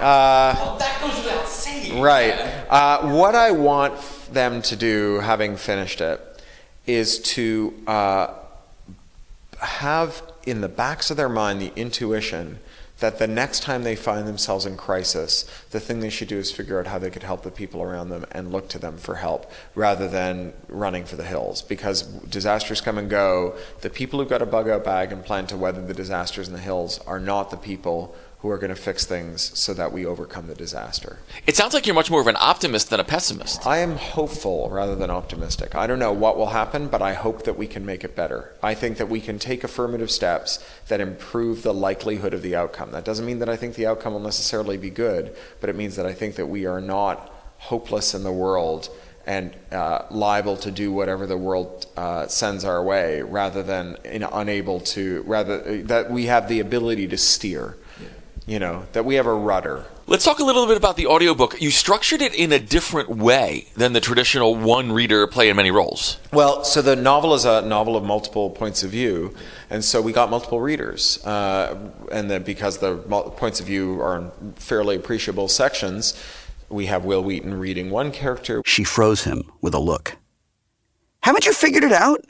uh, 0.00 0.78
that 0.78 0.98
goes 1.00 1.16
without 1.24 1.46
saying. 1.46 2.00
Right. 2.00 2.32
Uh, 2.68 3.08
what 3.10 3.34
I 3.34 3.50
want 3.52 3.94
them 4.32 4.62
to 4.62 4.76
do, 4.76 5.20
having 5.20 5.56
finished 5.56 6.00
it, 6.00 6.20
is 6.86 7.20
to 7.20 7.74
uh, 7.86 8.34
have 9.60 10.22
in 10.44 10.60
the 10.60 10.68
backs 10.68 11.10
of 11.10 11.16
their 11.16 11.28
mind 11.28 11.60
the 11.60 11.72
intuition 11.76 12.58
that 13.02 13.18
the 13.18 13.26
next 13.26 13.64
time 13.64 13.82
they 13.82 13.96
find 13.96 14.26
themselves 14.28 14.64
in 14.64 14.76
crisis, 14.76 15.44
the 15.70 15.80
thing 15.80 15.98
they 15.98 16.08
should 16.08 16.28
do 16.28 16.38
is 16.38 16.52
figure 16.52 16.78
out 16.78 16.86
how 16.86 16.98
they 16.98 17.10
could 17.10 17.24
help 17.24 17.42
the 17.42 17.50
people 17.50 17.82
around 17.82 18.08
them 18.08 18.24
and 18.30 18.52
look 18.52 18.68
to 18.68 18.78
them 18.78 18.96
for 18.96 19.16
help 19.16 19.50
rather 19.74 20.06
than 20.08 20.52
running 20.68 21.04
for 21.04 21.16
the 21.16 21.24
hills. 21.24 21.62
Because 21.62 22.02
disasters 22.02 22.80
come 22.80 22.98
and 22.98 23.10
go. 23.10 23.56
The 23.80 23.90
people 23.90 24.20
who've 24.20 24.28
got 24.28 24.40
a 24.40 24.46
bug 24.46 24.68
out 24.68 24.84
bag 24.84 25.12
and 25.12 25.24
plan 25.24 25.48
to 25.48 25.56
weather 25.56 25.84
the 25.84 25.92
disasters 25.92 26.46
in 26.46 26.54
the 26.54 26.60
hills 26.60 27.00
are 27.00 27.18
not 27.18 27.50
the 27.50 27.56
people 27.56 28.14
who 28.42 28.50
are 28.50 28.58
going 28.58 28.74
to 28.74 28.76
fix 28.76 29.06
things 29.06 29.56
so 29.56 29.72
that 29.72 29.92
we 29.92 30.04
overcome 30.04 30.48
the 30.48 30.54
disaster. 30.54 31.20
It 31.46 31.54
sounds 31.54 31.74
like 31.74 31.86
you're 31.86 31.94
much 31.94 32.10
more 32.10 32.20
of 32.20 32.26
an 32.26 32.36
optimist 32.40 32.90
than 32.90 32.98
a 32.98 33.04
pessimist. 33.04 33.64
I 33.64 33.78
am 33.78 33.94
hopeful 33.94 34.68
rather 34.68 34.96
than 34.96 35.10
optimistic. 35.10 35.76
I 35.76 35.86
don't 35.86 36.00
know 36.00 36.12
what 36.12 36.36
will 36.36 36.48
happen, 36.48 36.88
but 36.88 37.00
I 37.00 37.14
hope 37.14 37.44
that 37.44 37.56
we 37.56 37.68
can 37.68 37.86
make 37.86 38.02
it 38.02 38.16
better. 38.16 38.52
I 38.60 38.74
think 38.74 38.96
that 38.98 39.08
we 39.08 39.20
can 39.20 39.38
take 39.38 39.62
affirmative 39.62 40.10
steps 40.10 40.58
that 40.88 41.00
improve 41.00 41.62
the 41.62 41.72
likelihood 41.72 42.34
of 42.34 42.42
the 42.42 42.56
outcome. 42.56 42.90
That 42.90 43.04
doesn't 43.04 43.24
mean 43.24 43.38
that 43.38 43.48
I 43.48 43.54
think 43.54 43.76
the 43.76 43.86
outcome 43.86 44.12
will 44.14 44.20
necessarily 44.20 44.76
be 44.76 44.90
good, 44.90 45.36
but 45.60 45.70
it 45.70 45.76
means 45.76 45.94
that 45.94 46.04
I 46.06 46.12
think 46.12 46.34
that 46.34 46.46
we 46.46 46.66
are 46.66 46.80
not 46.80 47.32
hopeless 47.58 48.12
in 48.12 48.24
the 48.24 48.32
world 48.32 48.88
and 49.24 49.54
uh, 49.70 50.02
liable 50.10 50.56
to 50.56 50.72
do 50.72 50.90
whatever 50.90 51.28
the 51.28 51.38
world 51.38 51.86
uh, 51.96 52.26
sends 52.26 52.64
our 52.64 52.82
way 52.82 53.22
rather 53.22 53.62
than 53.62 53.96
you 54.04 54.18
know, 54.18 54.30
unable 54.32 54.80
to 54.80 55.22
rather 55.28 55.80
that 55.82 56.10
we 56.10 56.26
have 56.26 56.48
the 56.48 56.58
ability 56.58 57.06
to 57.06 57.16
steer 57.16 57.76
you 58.46 58.58
know 58.58 58.86
that 58.92 59.04
we 59.04 59.14
have 59.14 59.26
a 59.26 59.34
rudder 59.34 59.84
Let's 60.12 60.24
talk 60.24 60.40
a 60.40 60.44
little 60.44 60.66
bit 60.66 60.76
about 60.76 60.96
the 60.96 61.06
audiobook. 61.06 61.62
You 61.62 61.70
structured 61.70 62.22
it 62.22 62.34
in 62.34 62.52
a 62.52 62.58
different 62.58 63.08
way 63.08 63.68
than 63.76 63.92
the 63.92 64.00
traditional 64.00 64.54
one 64.54 64.90
reader 64.90 65.26
playing 65.28 65.54
many 65.56 65.70
roles. 65.70 66.18
Well, 66.32 66.64
so 66.64 66.82
the 66.82 66.96
novel 66.96 67.34
is 67.34 67.44
a 67.44 67.62
novel 67.62 67.96
of 67.96 68.02
multiple 68.02 68.50
points 68.50 68.82
of 68.82 68.90
view, 68.90 69.34
and 69.70 69.84
so 69.84 70.02
we 70.02 70.12
got 70.12 70.28
multiple 70.28 70.60
readers, 70.60 71.24
uh, 71.24 71.78
and 72.10 72.28
then 72.28 72.42
because 72.42 72.78
the 72.78 72.96
points 73.36 73.60
of 73.60 73.66
view 73.66 74.02
are 74.02 74.18
in 74.18 74.52
fairly 74.56 74.96
appreciable 74.96 75.46
sections, 75.46 76.20
we 76.68 76.86
have 76.86 77.04
Wil 77.04 77.22
Wheaton 77.22 77.58
reading 77.58 77.90
one 77.90 78.10
character. 78.10 78.60
She 78.66 78.82
froze 78.82 79.22
him 79.22 79.52
with 79.60 79.72
a 79.72 79.80
look. 79.80 80.16
Haven't 81.22 81.46
you 81.46 81.52
figured 81.52 81.84
it 81.84 81.92
out? 81.92 82.24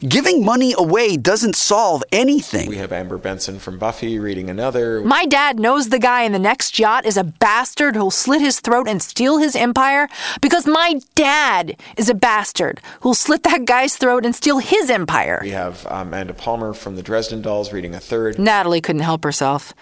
Giving 0.00 0.44
money 0.44 0.74
away 0.76 1.16
doesn't 1.16 1.56
solve 1.56 2.02
anything. 2.12 2.68
We 2.68 2.76
have 2.76 2.92
Amber 2.92 3.18
Benson 3.18 3.58
from 3.58 3.78
Buffy 3.78 4.18
reading 4.18 4.48
another. 4.48 5.02
My 5.02 5.26
dad 5.26 5.58
knows 5.58 5.88
the 5.88 5.98
guy 5.98 6.22
in 6.22 6.32
the 6.32 6.38
next 6.38 6.78
yacht 6.78 7.06
is 7.06 7.16
a 7.16 7.24
bastard 7.24 7.96
who'll 7.96 8.10
slit 8.10 8.40
his 8.40 8.60
throat 8.60 8.88
and 8.88 9.02
steal 9.02 9.38
his 9.38 9.56
empire 9.56 10.08
because 10.40 10.66
my 10.66 11.00
dad 11.14 11.76
is 11.96 12.08
a 12.08 12.14
bastard 12.14 12.80
who'll 13.00 13.14
slit 13.14 13.42
that 13.42 13.64
guy's 13.64 13.96
throat 13.96 14.24
and 14.24 14.34
steal 14.34 14.58
his 14.58 14.90
empire. 14.90 15.40
We 15.42 15.50
have 15.50 15.86
um, 15.86 16.08
Amanda 16.08 16.34
Palmer 16.34 16.74
from 16.74 16.96
the 16.96 17.02
Dresden 17.02 17.40
Dolls 17.40 17.72
reading 17.72 17.94
a 17.94 18.00
third. 18.00 18.38
Natalie 18.38 18.80
couldn't 18.80 19.02
help 19.02 19.24
herself. 19.24 19.72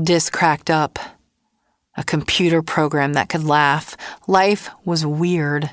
Disc 0.00 0.32
cracked 0.32 0.70
up. 0.70 0.98
A 1.96 2.04
computer 2.04 2.62
program 2.62 3.14
that 3.14 3.28
could 3.28 3.44
laugh. 3.44 3.96
Life 4.26 4.70
was 4.84 5.06
weird. 5.06 5.70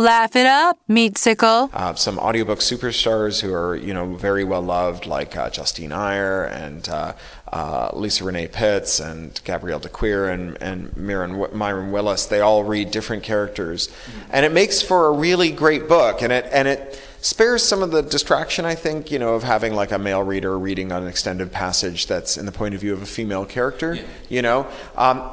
Laugh 0.00 0.34
it 0.34 0.46
up, 0.46 0.78
meat 0.88 1.18
sickle. 1.18 1.68
Uh, 1.74 1.94
some 1.94 2.18
audiobook 2.18 2.60
superstars 2.60 3.42
who 3.42 3.52
are, 3.52 3.76
you 3.76 3.92
know, 3.92 4.14
very 4.14 4.44
well 4.44 4.62
loved, 4.62 5.04
like 5.04 5.36
uh, 5.36 5.50
Justine 5.50 5.92
Eyre 5.92 6.44
and 6.44 6.88
uh, 6.88 7.12
uh, 7.52 7.90
Lisa 7.92 8.24
Renee 8.24 8.48
Pitts 8.48 8.98
and 8.98 9.38
Gabrielle 9.44 9.78
de 9.78 9.90
Cuir 9.90 10.30
and, 10.30 10.56
and 10.62 10.90
Mirron, 10.96 11.52
Mirron 11.52 11.90
Willis. 11.90 12.24
They 12.24 12.40
all 12.40 12.64
read 12.64 12.90
different 12.90 13.24
characters. 13.24 13.90
And 14.30 14.46
it 14.46 14.52
makes 14.52 14.80
for 14.80 15.06
a 15.06 15.12
really 15.12 15.50
great 15.50 15.86
book. 15.86 16.22
And 16.22 16.32
it, 16.32 16.48
and 16.50 16.66
it 16.66 16.98
spares 17.20 17.62
some 17.62 17.82
of 17.82 17.90
the 17.90 18.00
distraction, 18.00 18.64
I 18.64 18.76
think, 18.76 19.10
you 19.10 19.18
know, 19.18 19.34
of 19.34 19.42
having 19.42 19.74
like 19.74 19.92
a 19.92 19.98
male 19.98 20.22
reader 20.22 20.58
reading 20.58 20.92
an 20.92 21.06
extended 21.06 21.52
passage 21.52 22.06
that's 22.06 22.38
in 22.38 22.46
the 22.46 22.52
point 22.52 22.74
of 22.74 22.80
view 22.80 22.94
of 22.94 23.02
a 23.02 23.06
female 23.06 23.44
character, 23.44 23.98
you 24.30 24.40
know. 24.40 24.66
Um, 24.96 25.30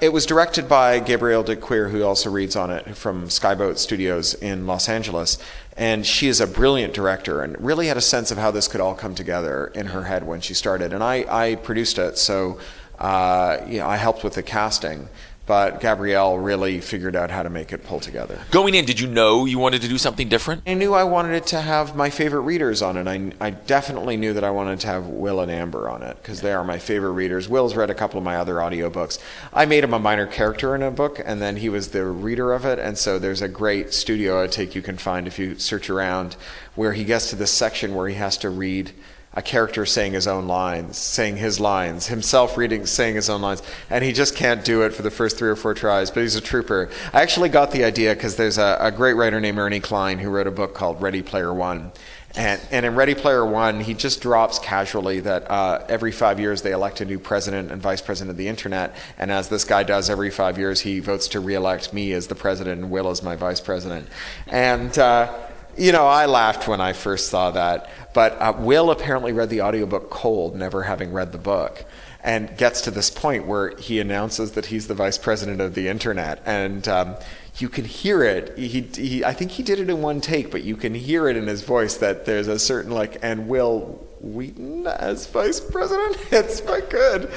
it 0.00 0.12
was 0.12 0.26
directed 0.26 0.68
by 0.68 0.98
Gabrielle 1.00 1.42
de 1.42 1.56
Cuir, 1.56 1.88
who 1.88 2.02
also 2.02 2.30
reads 2.30 2.56
on 2.56 2.70
it 2.70 2.96
from 2.96 3.28
Skyboat 3.28 3.78
Studios 3.78 4.34
in 4.34 4.66
Los 4.66 4.88
Angeles. 4.88 5.38
And 5.76 6.04
she 6.04 6.28
is 6.28 6.40
a 6.40 6.46
brilliant 6.46 6.94
director 6.94 7.42
and 7.42 7.60
really 7.64 7.86
had 7.86 7.96
a 7.96 8.00
sense 8.00 8.30
of 8.30 8.38
how 8.38 8.50
this 8.50 8.66
could 8.68 8.80
all 8.80 8.94
come 8.94 9.14
together 9.14 9.68
in 9.74 9.86
her 9.86 10.04
head 10.04 10.26
when 10.26 10.40
she 10.40 10.54
started. 10.54 10.92
And 10.92 11.04
I, 11.04 11.24
I 11.28 11.54
produced 11.56 11.98
it, 11.98 12.18
so 12.18 12.58
uh, 12.98 13.58
you 13.66 13.78
know, 13.78 13.86
I 13.86 13.96
helped 13.96 14.24
with 14.24 14.34
the 14.34 14.42
casting. 14.42 15.08
But 15.48 15.80
Gabrielle 15.80 16.38
really 16.38 16.78
figured 16.78 17.16
out 17.16 17.30
how 17.30 17.42
to 17.42 17.48
make 17.48 17.72
it 17.72 17.82
pull 17.82 18.00
together. 18.00 18.38
Going 18.50 18.74
in, 18.74 18.84
did 18.84 19.00
you 19.00 19.06
know 19.06 19.46
you 19.46 19.58
wanted 19.58 19.80
to 19.80 19.88
do 19.88 19.96
something 19.96 20.28
different? 20.28 20.62
I 20.66 20.74
knew 20.74 20.92
I 20.92 21.04
wanted 21.04 21.34
it 21.34 21.46
to 21.46 21.62
have 21.62 21.96
my 21.96 22.10
favorite 22.10 22.42
readers 22.42 22.82
on 22.82 22.98
it. 22.98 23.08
I, 23.08 23.32
I 23.40 23.50
definitely 23.50 24.18
knew 24.18 24.34
that 24.34 24.44
I 24.44 24.50
wanted 24.50 24.80
to 24.80 24.88
have 24.88 25.06
Wil 25.06 25.40
and 25.40 25.50
Amber 25.50 25.88
on 25.88 26.02
it 26.02 26.18
because 26.18 26.42
they 26.42 26.52
are 26.52 26.64
my 26.64 26.78
favorite 26.78 27.12
readers. 27.12 27.48
Wil's 27.48 27.74
read 27.74 27.88
a 27.88 27.94
couple 27.94 28.18
of 28.18 28.24
my 28.24 28.36
other 28.36 28.56
audiobooks. 28.56 29.18
I 29.50 29.64
made 29.64 29.84
him 29.84 29.94
a 29.94 29.98
minor 29.98 30.26
character 30.26 30.74
in 30.74 30.82
a 30.82 30.90
book, 30.90 31.18
and 31.24 31.40
then 31.40 31.56
he 31.56 31.70
was 31.70 31.88
the 31.88 32.04
reader 32.04 32.52
of 32.52 32.66
it. 32.66 32.78
And 32.78 32.98
so 32.98 33.18
there's 33.18 33.40
a 33.40 33.48
great 33.48 33.94
studio 33.94 34.42
I 34.42 34.48
take 34.48 34.74
you 34.74 34.82
can 34.82 34.98
find 34.98 35.26
if 35.26 35.38
you 35.38 35.58
search 35.58 35.88
around 35.88 36.36
where 36.74 36.92
he 36.92 37.04
gets 37.04 37.30
to 37.30 37.36
this 37.36 37.50
section 37.50 37.94
where 37.94 38.08
he 38.08 38.16
has 38.16 38.36
to 38.38 38.50
read 38.50 38.92
a 39.34 39.42
character 39.42 39.84
saying 39.84 40.12
his 40.12 40.26
own 40.26 40.46
lines, 40.46 40.96
saying 40.96 41.36
his 41.36 41.60
lines, 41.60 42.06
himself 42.06 42.56
reading, 42.56 42.86
saying 42.86 43.14
his 43.14 43.28
own 43.28 43.42
lines, 43.42 43.62
and 43.90 44.02
he 44.02 44.12
just 44.12 44.34
can't 44.34 44.64
do 44.64 44.82
it 44.82 44.94
for 44.94 45.02
the 45.02 45.10
first 45.10 45.38
three 45.38 45.48
or 45.48 45.56
four 45.56 45.74
tries, 45.74 46.10
but 46.10 46.22
he's 46.22 46.34
a 46.34 46.40
trooper. 46.40 46.88
I 47.12 47.22
actually 47.22 47.50
got 47.50 47.70
the 47.70 47.84
idea 47.84 48.14
because 48.14 48.36
there's 48.36 48.58
a, 48.58 48.78
a, 48.80 48.90
great 48.90 49.14
writer 49.14 49.40
named 49.40 49.58
Ernie 49.58 49.80
Cline 49.80 50.18
who 50.18 50.30
wrote 50.30 50.46
a 50.46 50.50
book 50.50 50.74
called 50.74 51.00
Ready 51.02 51.22
Player 51.22 51.52
One. 51.52 51.92
And, 52.36 52.60
and 52.70 52.86
in 52.86 52.94
Ready 52.94 53.14
Player 53.14 53.44
One, 53.44 53.80
he 53.80 53.94
just 53.94 54.20
drops 54.20 54.58
casually 54.58 55.20
that 55.20 55.50
uh, 55.50 55.84
every 55.88 56.12
five 56.12 56.38
years 56.38 56.62
they 56.62 56.72
elect 56.72 57.00
a 57.00 57.04
new 57.04 57.18
president 57.18 57.70
and 57.70 57.80
vice 57.80 58.02
president 58.02 58.30
of 58.30 58.36
the 58.36 58.48
internet. 58.48 58.94
And 59.18 59.30
as 59.30 59.48
this 59.48 59.64
guy 59.64 59.82
does 59.82 60.10
every 60.10 60.30
five 60.30 60.58
years, 60.58 60.80
he 60.80 61.00
votes 61.00 61.28
to 61.28 61.40
reelect 61.40 61.92
me 61.92 62.12
as 62.12 62.26
the 62.26 62.34
president 62.34 62.80
and 62.80 62.90
Wil 62.90 63.08
as 63.08 63.22
my 63.22 63.34
vice 63.34 63.60
president. 63.60 64.08
And 64.46 64.96
uh, 64.98 65.32
you 65.78 65.92
know, 65.92 66.06
I 66.06 66.26
laughed 66.26 66.68
when 66.68 66.80
I 66.80 66.92
first 66.92 67.28
saw 67.28 67.50
that. 67.52 67.88
But 68.14 68.40
uh, 68.40 68.54
Wil 68.58 68.90
apparently 68.90 69.32
read 69.32 69.48
the 69.48 69.62
audiobook 69.62 70.10
cold, 70.10 70.56
never 70.56 70.82
having 70.82 71.12
read 71.12 71.32
the 71.32 71.38
book, 71.38 71.84
and 72.22 72.56
gets 72.56 72.80
to 72.82 72.90
this 72.90 73.10
point 73.10 73.46
where 73.46 73.76
he 73.76 74.00
announces 74.00 74.52
that 74.52 74.66
he's 74.66 74.88
the 74.88 74.94
vice 74.94 75.18
president 75.18 75.60
of 75.60 75.74
the 75.74 75.88
internet. 75.88 76.42
And 76.44 76.88
um, 76.88 77.16
you 77.58 77.68
can 77.68 77.84
hear 77.84 78.22
it. 78.24 78.56
He, 78.58 78.80
he, 78.80 79.24
I 79.24 79.32
think 79.32 79.52
he 79.52 79.62
did 79.62 79.78
it 79.78 79.88
in 79.88 80.02
one 80.02 80.20
take, 80.20 80.50
but 80.50 80.64
you 80.64 80.76
can 80.76 80.94
hear 80.94 81.28
it 81.28 81.36
in 81.36 81.46
his 81.46 81.62
voice 81.62 81.96
that 81.98 82.24
there's 82.24 82.48
a 82.48 82.58
certain, 82.58 82.90
like, 82.90 83.18
and 83.22 83.48
Wil 83.48 84.04
Wheaton 84.20 84.86
as 84.86 85.26
vice 85.26 85.60
president? 85.60 86.16
It's 86.32 86.60
quite 86.60 86.90
good. 86.90 87.30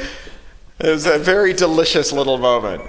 It 0.79 0.89
was 0.89 1.05
a 1.05 1.19
very 1.19 1.53
delicious 1.53 2.11
little 2.11 2.39
moment. 2.39 2.83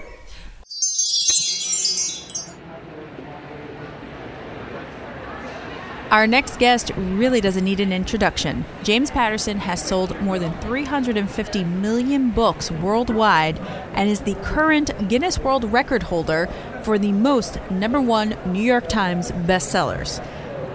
Our 6.13 6.27
next 6.27 6.59
guest 6.59 6.91
really 6.95 7.41
doesn't 7.41 7.65
need 7.65 7.81
an 7.81 7.91
introduction. 7.91 8.67
James 8.83 9.11
Patterson 9.11 9.57
has 9.61 9.83
sold 9.83 10.21
more 10.21 10.39
than 10.39 10.53
350 10.61 11.65
million 11.65 12.33
books 12.33 12.71
worldwide 12.71 13.59
and 13.95 14.11
is 14.11 14.21
the 14.21 14.35
current 14.35 15.09
Guinness 15.09 15.39
World 15.39 15.65
Record 15.73 16.03
holder 16.03 16.51
for 16.83 16.99
the 16.99 17.13
most 17.13 17.59
number 17.71 17.99
one 17.99 18.37
New 18.45 18.63
York 18.63 18.91
Times 18.91 19.33
bestsellers. 19.33 20.23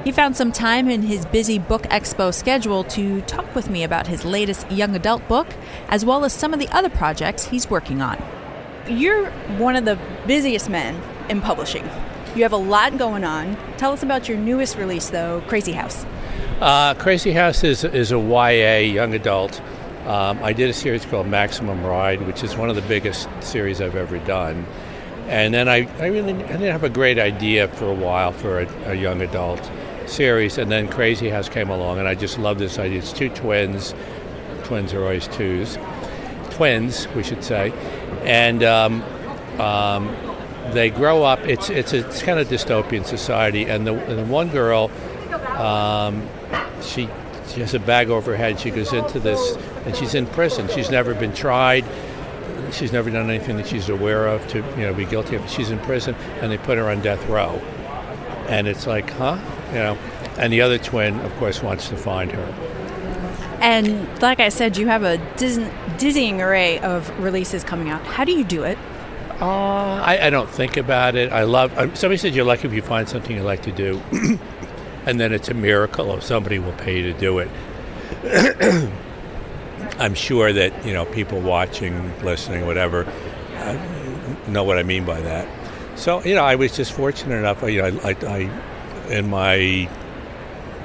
He 0.03 0.11
found 0.11 0.35
some 0.35 0.51
time 0.51 0.89
in 0.89 1.03
his 1.03 1.27
busy 1.27 1.59
Book 1.59 1.83
Expo 1.83 2.33
schedule 2.33 2.83
to 2.85 3.21
talk 3.21 3.53
with 3.53 3.69
me 3.69 3.83
about 3.83 4.07
his 4.07 4.25
latest 4.25 4.71
young 4.71 4.95
adult 4.95 5.27
book, 5.27 5.49
as 5.89 6.03
well 6.03 6.25
as 6.25 6.33
some 6.33 6.51
of 6.51 6.59
the 6.59 6.69
other 6.69 6.89
projects 6.89 7.45
he's 7.45 7.69
working 7.69 8.01
on. 8.01 8.19
You're 8.89 9.29
one 9.59 9.75
of 9.75 9.85
the 9.85 9.99
busiest 10.25 10.67
men 10.67 10.99
in 11.29 11.41
publishing. 11.41 11.87
You 12.37 12.43
have 12.43 12.53
a 12.53 12.57
lot 12.57 12.99
going 12.99 13.23
on. 13.23 13.57
Tell 13.77 13.91
us 13.93 14.03
about 14.03 14.29
your 14.29 14.37
newest 14.37 14.77
release, 14.77 15.09
though, 15.09 15.41
Crazy 15.47 15.71
House. 15.71 16.05
Uh, 16.61 16.93
Crazy 16.93 17.31
House 17.31 17.63
is, 17.63 17.83
is 17.83 18.11
a 18.11 18.19
YA 18.19 18.77
young 18.93 19.15
adult. 19.15 19.59
Um, 20.05 20.37
I 20.43 20.53
did 20.53 20.69
a 20.69 20.73
series 20.73 21.03
called 21.03 21.25
Maximum 21.25 21.83
Ride, 21.83 22.21
which 22.27 22.43
is 22.43 22.55
one 22.55 22.69
of 22.69 22.75
the 22.75 22.83
biggest 22.83 23.27
series 23.41 23.81
I've 23.81 23.95
ever 23.95 24.19
done. 24.19 24.67
And 25.25 25.51
then 25.51 25.67
I, 25.67 25.89
I 25.99 26.09
really 26.09 26.35
I 26.35 26.47
didn't 26.51 26.71
have 26.71 26.83
a 26.83 26.89
great 26.89 27.17
idea 27.17 27.69
for 27.69 27.89
a 27.89 27.95
while 27.95 28.33
for 28.33 28.59
a, 28.59 28.91
a 28.91 28.93
young 28.93 29.23
adult 29.23 29.71
series, 30.05 30.59
and 30.59 30.71
then 30.71 30.87
Crazy 30.89 31.29
House 31.29 31.49
came 31.49 31.71
along, 31.71 31.97
and 31.97 32.07
I 32.07 32.13
just 32.13 32.37
love 32.37 32.59
this 32.59 32.77
idea. 32.77 32.99
It's 32.99 33.13
two 33.13 33.29
twins. 33.29 33.95
Twins 34.63 34.93
are 34.93 35.01
always 35.01 35.27
twos. 35.27 35.79
Twins, 36.51 37.07
we 37.15 37.23
should 37.23 37.43
say. 37.43 37.73
And 38.21 38.61
um, 38.61 39.01
um, 39.59 40.36
they 40.73 40.89
grow 40.89 41.23
up. 41.23 41.39
It's 41.39 41.69
it's 41.69 41.93
a 41.93 42.07
it's 42.07 42.21
kind 42.21 42.39
of 42.39 42.47
dystopian 42.47 43.05
society, 43.05 43.65
and 43.65 43.85
the, 43.85 43.93
and 43.93 44.19
the 44.19 44.25
one 44.25 44.49
girl, 44.49 44.91
um, 45.57 46.27
she 46.81 47.09
she 47.47 47.61
has 47.61 47.73
a 47.73 47.79
bag 47.79 48.09
over 48.09 48.31
her 48.31 48.37
head. 48.37 48.59
She 48.59 48.71
goes 48.71 48.93
into 48.93 49.19
this, 49.19 49.55
and 49.85 49.95
she's 49.95 50.13
in 50.13 50.25
prison. 50.27 50.67
She's 50.69 50.89
never 50.89 51.13
been 51.13 51.33
tried. 51.33 51.85
She's 52.71 52.91
never 52.91 53.09
done 53.09 53.29
anything 53.29 53.57
that 53.57 53.67
she's 53.67 53.89
aware 53.89 54.27
of 54.27 54.45
to 54.49 54.57
you 54.57 54.83
know 54.83 54.93
be 54.93 55.05
guilty 55.05 55.35
of. 55.35 55.49
She's 55.49 55.71
in 55.71 55.79
prison, 55.79 56.15
and 56.41 56.51
they 56.51 56.57
put 56.57 56.77
her 56.77 56.89
on 56.89 57.01
death 57.01 57.25
row. 57.27 57.61
And 58.47 58.67
it's 58.67 58.87
like, 58.87 59.09
huh, 59.09 59.37
you 59.69 59.79
know. 59.79 59.97
And 60.37 60.53
the 60.53 60.61
other 60.61 60.77
twin, 60.77 61.19
of 61.21 61.33
course, 61.35 61.61
wants 61.61 61.89
to 61.89 61.97
find 61.97 62.31
her. 62.31 62.77
And 63.59 64.21
like 64.21 64.39
I 64.39 64.49
said, 64.49 64.77
you 64.77 64.87
have 64.87 65.03
a 65.03 65.17
dizzying 65.37 66.41
array 66.41 66.79
of 66.79 67.09
releases 67.19 67.63
coming 67.63 67.89
out. 67.89 68.05
How 68.05 68.23
do 68.23 68.31
you 68.31 68.43
do 68.43 68.63
it? 68.63 68.77
Uh, 69.39 70.01
I, 70.03 70.19
I, 70.23 70.29
don't 70.31 70.49
think 70.49 70.77
about 70.77 71.15
it. 71.15 71.31
I 71.31 71.43
love. 71.43 71.77
Um, 71.77 71.93
somebody 71.95 72.17
said 72.17 72.33
you're 72.33 72.43
lucky 72.43 72.67
if 72.67 72.73
you 72.73 72.81
find 72.81 73.07
something 73.07 73.35
you 73.35 73.43
like 73.43 73.61
to 73.63 73.71
do, 73.71 74.01
and 75.05 75.19
then 75.19 75.31
it's 75.31 75.47
a 75.49 75.53
miracle 75.53 76.11
if 76.15 76.23
somebody 76.23 76.57
will 76.57 76.73
pay 76.73 76.97
you 76.97 77.13
to 77.13 77.19
do 77.19 77.37
it. 77.37 77.49
I'm 79.99 80.15
sure 80.15 80.51
that 80.53 80.83
you 80.83 80.91
know 80.91 81.05
people 81.05 81.39
watching, 81.39 82.19
listening, 82.23 82.65
whatever, 82.65 83.05
uh, 83.57 84.47
know 84.47 84.63
what 84.63 84.79
I 84.79 84.83
mean 84.83 85.05
by 85.05 85.21
that. 85.21 85.47
So 85.99 86.23
you 86.23 86.33
know, 86.33 86.43
I 86.43 86.55
was 86.55 86.75
just 86.75 86.93
fortunate 86.93 87.35
enough. 87.35 87.61
You 87.61 87.83
know, 87.83 87.99
I, 88.03 88.09
I, 88.09 88.15
I 88.27 89.11
in 89.11 89.29
my 89.29 89.87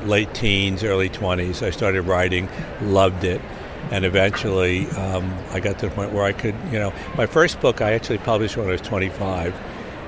late 0.04 0.34
teens, 0.34 0.84
early 0.84 1.08
20s, 1.08 1.66
I 1.66 1.70
started 1.70 2.02
writing, 2.02 2.50
loved 2.82 3.24
it 3.24 3.40
and 3.90 4.04
eventually 4.04 4.88
um, 4.90 5.32
I 5.50 5.60
got 5.60 5.78
to 5.80 5.88
the 5.88 5.94
point 5.94 6.12
where 6.12 6.24
I 6.24 6.32
could, 6.32 6.54
you 6.70 6.78
know, 6.78 6.92
my 7.16 7.26
first 7.26 7.60
book 7.60 7.80
I 7.80 7.92
actually 7.92 8.18
published 8.18 8.56
when 8.56 8.68
I 8.68 8.72
was 8.72 8.80
25. 8.80 9.54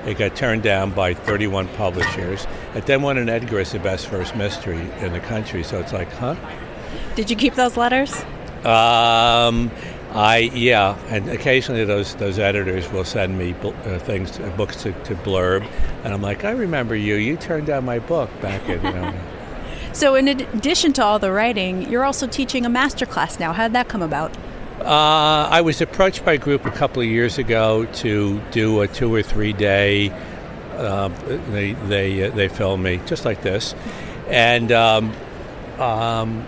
It 0.05 0.17
got 0.17 0.35
turned 0.35 0.61
down 0.63 0.91
by 0.91 1.13
31 1.13 1.67
publishers. 1.69 2.45
It 2.75 2.85
then 2.85 3.01
won 3.01 3.17
an 3.17 3.27
Edgar 3.27 3.59
as 3.59 3.71
the 3.71 3.79
best 3.79 4.07
first 4.07 4.35
mystery 4.35 4.79
in 4.99 5.13
the 5.13 5.19
country. 5.19 5.63
So 5.63 5.79
it's 5.79 5.93
like, 5.93 6.11
huh? 6.13 6.35
Did 7.15 7.29
you 7.29 7.35
keep 7.35 7.55
those 7.55 7.75
letters? 7.75 8.13
Um, 8.63 9.71
I 10.11 10.49
yeah, 10.53 10.97
and 11.09 11.29
occasionally 11.29 11.83
those 11.83 12.15
those 12.15 12.39
editors 12.39 12.89
will 12.91 13.03
send 13.03 13.37
me 13.37 13.53
uh, 13.53 13.99
things, 13.99 14.39
uh, 14.39 14.49
books 14.55 14.81
to, 14.83 14.93
to 15.03 15.15
blurb, 15.15 15.69
and 16.03 16.13
I'm 16.13 16.21
like, 16.21 16.45
I 16.45 16.51
remember 16.51 16.95
you. 16.95 17.15
You 17.15 17.35
turned 17.35 17.67
down 17.67 17.83
my 17.83 17.99
book 17.99 18.29
back 18.41 18.63
in 18.69 18.81
you 18.81 18.91
know. 18.93 19.13
So, 19.95 20.15
in 20.15 20.27
addition 20.27 20.91
to 20.93 21.03
all 21.05 21.19
the 21.19 21.31
writing, 21.31 21.89
you're 21.89 22.03
also 22.03 22.27
teaching 22.27 22.65
a 22.65 22.69
master 22.69 23.05
class 23.05 23.39
now. 23.39 23.53
How 23.53 23.63
did 23.63 23.75
that 23.75 23.87
come 23.87 24.01
about? 24.01 24.35
Uh, 24.81 25.47
I 25.49 25.61
was 25.61 25.79
approached 25.79 26.25
by 26.25 26.33
a 26.33 26.37
group 26.37 26.65
a 26.65 26.69
couple 26.71 27.01
of 27.01 27.07
years 27.07 27.37
ago 27.37 27.85
to 27.85 28.41
do 28.51 28.81
a 28.81 28.89
two 28.89 29.15
or 29.15 29.23
three 29.23 29.53
day. 29.53 30.09
Uh, 30.73 31.07
they 31.49 31.71
they 31.71 32.27
uh, 32.27 32.35
they 32.35 32.49
filmed 32.49 32.83
me 32.83 32.99
just 33.05 33.23
like 33.23 33.41
this, 33.41 33.73
and 34.27 34.69
um, 34.73 35.13
um, 35.79 36.45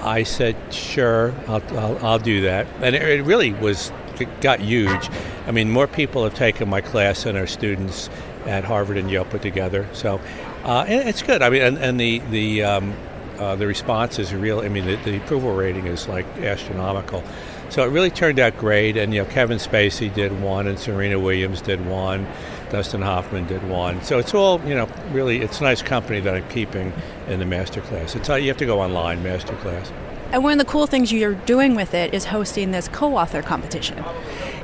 I 0.00 0.22
said 0.22 0.54
sure, 0.72 1.34
I'll, 1.48 1.62
I'll, 1.76 2.06
I'll 2.06 2.18
do 2.20 2.42
that, 2.42 2.68
and 2.82 2.94
it, 2.94 3.02
it 3.02 3.22
really 3.24 3.52
was 3.52 3.90
it 4.20 4.40
got 4.40 4.60
huge. 4.60 5.10
I 5.48 5.50
mean, 5.50 5.70
more 5.70 5.88
people 5.88 6.22
have 6.22 6.34
taken 6.34 6.68
my 6.68 6.82
class 6.82 7.24
than 7.24 7.36
our 7.36 7.48
students 7.48 8.10
at 8.46 8.62
Harvard 8.62 8.96
and 8.96 9.10
Yale 9.10 9.24
put 9.24 9.42
together. 9.42 9.88
So 9.92 10.20
uh, 10.66 10.84
and 10.88 11.08
it's 11.08 11.22
good. 11.22 11.42
I 11.42 11.48
mean, 11.48 11.62
and, 11.62 11.78
and 11.78 12.00
the 12.00 12.18
the 12.30 12.64
um, 12.64 12.94
uh, 13.38 13.54
the 13.54 13.66
response 13.66 14.18
is 14.18 14.34
real. 14.34 14.60
I 14.60 14.68
mean, 14.68 14.84
the, 14.86 14.96
the, 14.96 15.16
approval 15.18 15.54
rating 15.54 15.86
is 15.86 16.08
like 16.08 16.26
astronomical. 16.38 17.22
So 17.68 17.84
it 17.84 17.90
really 17.90 18.10
turned 18.10 18.38
out 18.40 18.56
great. 18.58 18.96
And 18.96 19.14
you 19.14 19.22
know, 19.22 19.28
Kevin 19.28 19.58
Spacey 19.58 20.12
did 20.12 20.40
one, 20.40 20.66
and 20.66 20.78
Serena 20.78 21.20
Williams 21.20 21.60
did 21.60 21.84
one, 21.86 22.26
Dustin 22.70 23.02
Hoffman 23.02 23.46
did 23.46 23.62
one. 23.68 24.02
So 24.02 24.18
it's 24.18 24.34
all 24.34 24.60
you 24.66 24.74
know. 24.74 24.88
Really, 25.12 25.40
it's 25.40 25.60
nice 25.60 25.82
company 25.82 26.18
that 26.20 26.34
I'm 26.34 26.48
keeping 26.48 26.92
in 27.28 27.38
the 27.38 27.46
master 27.46 27.80
class. 27.82 28.16
It's 28.16 28.28
you 28.28 28.48
have 28.48 28.56
to 28.56 28.66
go 28.66 28.80
online 28.80 29.22
master 29.22 29.54
class. 29.56 29.92
And 30.32 30.42
one 30.42 30.52
of 30.52 30.58
the 30.58 30.70
cool 30.70 30.88
things 30.88 31.12
you're 31.12 31.34
doing 31.34 31.76
with 31.76 31.94
it 31.94 32.12
is 32.12 32.24
hosting 32.24 32.72
this 32.72 32.88
co-author 32.88 33.42
competition. 33.42 34.04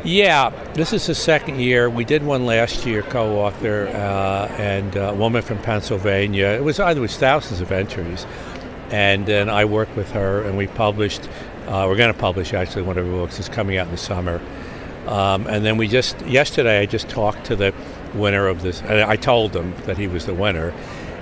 Yeah, 0.05 0.51
this 0.75 0.93
is 0.93 1.07
the 1.07 1.15
second 1.15 1.61
year. 1.61 1.89
We 1.89 2.05
did 2.05 2.25
one 2.25 2.45
last 2.45 2.85
year, 2.85 3.03
co-author, 3.03 3.87
uh, 3.87 4.53
and 4.59 4.97
a 4.97 5.15
woman 5.15 5.43
from 5.43 5.59
Pennsylvania. 5.59 6.47
It 6.47 6.65
was 6.65 6.81
it 6.81 6.99
was 6.99 7.17
thousands 7.17 7.61
of 7.61 7.71
entries, 7.71 8.27
and 8.91 9.25
then 9.27 9.49
I 9.49 9.65
worked 9.65 9.95
with 9.95 10.11
her, 10.11 10.43
and 10.43 10.59
we 10.59 10.67
published. 10.67 11.29
Uh, 11.69 11.87
we're 11.89 11.97
going 11.97 12.13
to 12.13 12.19
publish 12.19 12.53
actually 12.53 12.83
one 12.83 12.99
of 12.99 13.07
her 13.07 13.13
books. 13.13 13.39
It's 13.39 13.49
coming 13.49 13.77
out 13.77 13.87
in 13.87 13.93
the 13.93 13.97
summer, 13.97 14.41
um, 15.07 15.47
and 15.47 15.65
then 15.65 15.77
we 15.77 15.87
just 15.87 16.21
yesterday 16.23 16.81
I 16.81 16.87
just 16.87 17.09
talked 17.09 17.47
to 17.47 17.55
the 17.55 17.73
winner 18.13 18.49
of 18.49 18.63
this. 18.63 18.83
I 18.83 19.15
told 19.15 19.55
him 19.55 19.73
that 19.87 19.99
he 19.99 20.09
was 20.09 20.27
the 20.27 20.35
winner, 20.35 20.75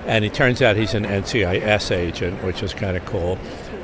and 0.07 0.25
it 0.25 0.33
turns 0.33 0.63
out 0.63 0.77
he's 0.77 0.95
an 0.95 1.05
NCIS 1.05 1.95
agent, 1.95 2.43
which 2.43 2.63
is 2.63 2.73
kind 2.73 2.97
of 2.97 3.05
cool, 3.05 3.39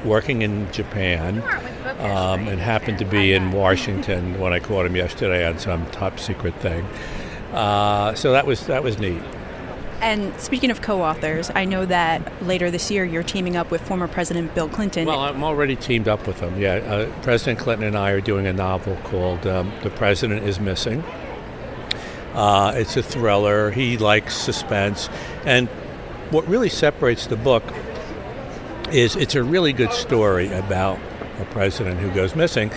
working 0.07 0.41
in 0.41 0.73
Japan 0.73 1.43
um, 1.87 2.49
and 2.49 2.61
happened 2.61 2.99
to 2.99 3.05
be 3.05 3.33
in 3.33 3.53
Washington 3.53 4.39
when 4.41 4.53
I 4.53 4.59
caught 4.59 4.87
him 4.87 4.97
yesterday 4.97 5.47
on 5.47 5.59
some 5.59 5.87
top 5.91 6.19
secret 6.19 6.55
thing. 6.57 6.85
Uh, 7.53 8.15
so 8.15 8.33
that 8.33 8.47
was 8.47 8.67
that 8.67 8.83
was 8.83 8.99
neat. 8.99 9.23
And 10.01 10.39
speaking 10.39 10.71
of 10.71 10.83
co-authors, 10.83 11.51
I 11.55 11.65
know 11.65 11.87
that 11.87 12.45
later 12.45 12.71
this 12.71 12.91
year 12.91 13.05
you're 13.05 13.23
teaming 13.23 13.57
up 13.57 13.71
with 13.71 13.81
former 13.81 14.07
President 14.07 14.55
Bill 14.55 14.69
Clinton. 14.69 15.07
Well, 15.07 15.21
I'm 15.21 15.43
already 15.43 15.75
teamed 15.75 16.07
up 16.07 16.27
with 16.27 16.39
him. 16.39 16.61
Yeah, 16.61 16.75
uh, 16.75 17.23
President 17.23 17.59
Clinton 17.59 17.87
and 17.87 17.97
I 17.97 18.11
are 18.11 18.21
doing 18.21 18.47
a 18.47 18.53
novel 18.53 18.97
called 19.05 19.47
um, 19.47 19.73
"The 19.83 19.91
President 19.91 20.47
Is 20.47 20.61
Missing." 20.61 21.03
Uh, 22.35 22.75
it's 22.77 22.97
a 22.99 23.03
thriller. 23.03 23.71
He 23.71 23.97
likes 23.97 24.37
suspense, 24.37 25.09
and 25.47 25.69
what 26.31 26.47
really 26.47 26.69
separates 26.69 27.27
the 27.27 27.37
book 27.37 27.65
is 28.93 29.17
it's 29.17 29.35
a 29.35 29.43
really 29.43 29.73
good 29.73 29.93
story 29.93 30.53
about 30.53 30.99
a 31.41 31.45
president 31.47 32.01
who 32.01 32.11
goes 32.11 32.35
missing, 32.35 32.71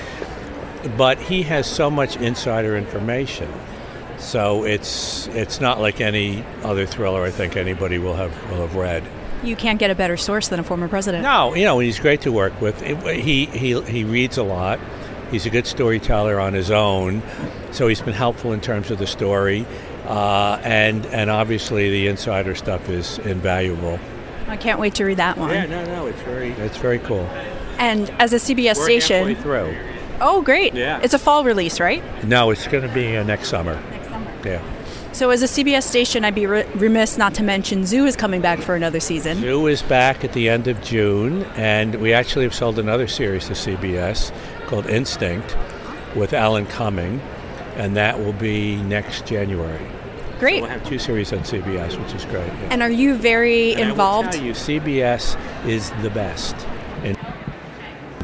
but 0.97 1.17
he 1.19 1.43
has 1.43 1.67
so 1.67 1.89
much 1.89 2.15
insider 2.17 2.77
information. 2.77 3.51
So 4.17 4.63
it's 4.65 5.27
it's 5.27 5.61
not 5.61 5.79
like 5.79 6.01
any 6.01 6.43
other 6.63 6.85
thriller 6.85 7.23
I 7.23 7.31
think 7.31 7.55
anybody 7.55 7.97
will 7.97 8.15
have 8.15 8.31
will 8.51 8.67
have 8.67 8.75
read. 8.75 9.03
You 9.43 9.55
can't 9.55 9.79
get 9.79 9.89
a 9.89 9.95
better 9.95 10.17
source 10.17 10.49
than 10.49 10.59
a 10.59 10.63
former 10.63 10.89
president. 10.89 11.23
No, 11.23 11.55
you 11.55 11.63
know 11.63 11.79
he's 11.79 11.99
great 11.99 12.21
to 12.21 12.31
work 12.31 12.59
with. 12.59 12.81
He 12.81 13.45
he 13.45 13.81
he 13.81 14.03
reads 14.03 14.37
a 14.37 14.43
lot. 14.43 14.79
He's 15.31 15.45
a 15.45 15.49
good 15.49 15.67
storyteller 15.67 16.39
on 16.39 16.53
his 16.53 16.71
own, 16.71 17.21
so 17.71 17.87
he's 17.87 18.01
been 18.01 18.15
helpful 18.15 18.51
in 18.51 18.61
terms 18.61 18.89
of 18.91 18.97
the 18.97 19.07
story, 19.07 19.65
uh, 20.05 20.59
and 20.63 21.05
and 21.07 21.29
obviously 21.29 21.89
the 21.89 22.07
insider 22.07 22.55
stuff 22.55 22.89
is 22.89 23.19
invaluable. 23.19 23.99
I 24.49 24.57
can't 24.57 24.79
wait 24.79 24.95
to 24.95 25.05
read 25.05 25.17
that 25.17 25.37
one. 25.37 25.51
Yeah, 25.51 25.67
no, 25.67 25.85
no, 25.85 26.07
it's 26.07 26.21
very, 26.21 26.49
it's 26.53 26.77
very 26.77 26.97
cool. 26.99 27.29
And 27.79 28.09
as 28.19 28.33
a 28.33 28.37
CBS 28.37 28.77
We're 28.77 28.83
station, 28.83 29.35
through. 29.37 29.75
oh 30.21 30.41
great, 30.41 30.73
Yeah. 30.73 30.99
it's 31.01 31.13
a 31.13 31.19
fall 31.19 31.43
release, 31.43 31.79
right? 31.79 32.03
No, 32.25 32.51
it's 32.51 32.67
going 32.67 32.87
to 32.87 32.93
be 32.93 33.17
uh, 33.17 33.23
next 33.23 33.47
summer. 33.49 33.75
Next 33.91 34.09
summer. 34.09 34.31
Yeah. 34.45 34.61
So 35.11 35.31
as 35.31 35.41
a 35.41 35.47
CBS 35.47 35.83
station, 35.83 36.23
I'd 36.23 36.35
be 36.35 36.45
re- 36.45 36.65
remiss 36.75 37.17
not 37.17 37.33
to 37.35 37.43
mention 37.43 37.85
Zoo 37.85 38.05
is 38.05 38.15
coming 38.15 38.41
back 38.41 38.59
for 38.59 38.75
another 38.75 38.99
season. 38.99 39.39
Zoo 39.41 39.65
is 39.67 39.81
back 39.81 40.23
at 40.23 40.33
the 40.33 40.47
end 40.49 40.67
of 40.67 40.81
June, 40.83 41.43
and 41.55 41.95
we 41.95 42.13
actually 42.13 42.43
have 42.45 42.53
sold 42.53 42.77
another 42.77 43.07
series 43.07 43.47
to 43.47 43.53
CBS 43.53 44.31
called 44.67 44.85
Instinct 44.85 45.57
with 46.15 46.33
Alan 46.33 46.65
Cumming, 46.67 47.21
and 47.75 47.95
that 47.97 48.19
will 48.19 48.33
be 48.33 48.75
next 48.83 49.25
January. 49.25 49.81
Great. 50.39 50.61
We'll 50.61 50.69
have 50.71 50.85
two 50.87 50.99
series 50.99 51.33
on 51.33 51.39
CBS, 51.39 51.97
which 52.01 52.13
is 52.13 52.23
great. 52.25 52.45
yeah. 52.47 52.67
And 52.71 52.81
are 52.83 52.91
you 52.91 53.15
very 53.15 53.71
And 53.73 53.81
I 53.81 53.83
will 53.85 53.91
involved? 53.91 54.31
tell 54.33 54.43
you, 54.43 54.53
CBS 54.53 55.35
is 55.67 55.89
the 56.01 56.09
best 56.11 56.55
in 56.55 56.78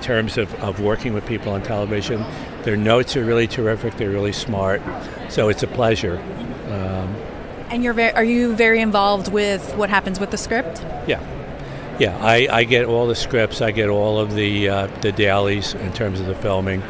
terms 0.05 0.37
of, 0.37 0.53
of 0.63 0.79
working 0.79 1.13
with 1.13 1.25
people 1.25 1.51
on 1.51 1.61
television. 1.63 2.23
Their 2.63 2.77
notes 2.77 3.17
are 3.17 3.25
really 3.25 3.47
terrific. 3.47 3.95
They're 3.97 4.15
really 4.19 4.33
smart. 4.33 4.81
So 5.29 5.49
it's 5.49 5.63
a 5.63 5.67
pleasure. 5.67 6.17
Um, 6.69 7.07
And 7.71 7.83
you're 7.83 7.93
very, 8.01 8.13
are 8.13 8.23
you 8.23 8.55
very 8.55 8.79
involved 8.81 9.31
with 9.31 9.61
what 9.75 9.89
happens 9.89 10.19
with 10.19 10.29
the 10.31 10.37
script? 10.37 10.81
yeah. 11.07 11.19
Yeah, 11.97 12.17
I, 12.19 12.47
I 12.51 12.63
get 12.65 12.85
all 12.85 13.07
the 13.07 13.15
scripts. 13.15 13.61
I 13.61 13.71
get 13.71 13.87
all 13.87 14.19
of 14.19 14.35
the 14.35 14.67
uh, 14.67 14.87
the 14.99 15.13
dailies 15.13 15.73
in 15.75 15.93
terms 15.93 16.19
of 16.19 16.25
the 16.27 16.35
filming, 16.35 16.83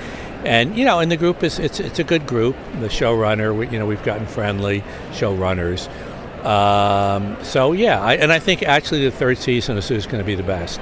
and 0.44 0.76
you 0.76 0.84
know, 0.84 1.00
and 1.00 1.12
the 1.12 1.18
group 1.18 1.44
is 1.44 1.60
it's 1.60 1.80
it's 1.80 2.00
a 2.00 2.04
good 2.04 2.26
group. 2.26 2.56
The 2.80 2.90
showrunner, 2.90 3.56
we, 3.56 3.68
you 3.70 3.78
know, 3.78 3.86
we've 3.86 4.02
gotten 4.04 4.26
friendly 4.26 4.82
showrunners. 5.12 5.88
Um, 6.44 7.38
so 7.44 7.74
yeah, 7.74 8.02
I, 8.02 8.16
and 8.16 8.32
I 8.34 8.40
think 8.40 8.64
actually 8.64 9.04
the 9.06 9.12
third 9.12 9.38
season 9.38 9.78
is 9.78 9.90
going 9.90 10.24
to 10.24 10.24
be 10.24 10.34
the 10.34 10.48
best. 10.58 10.82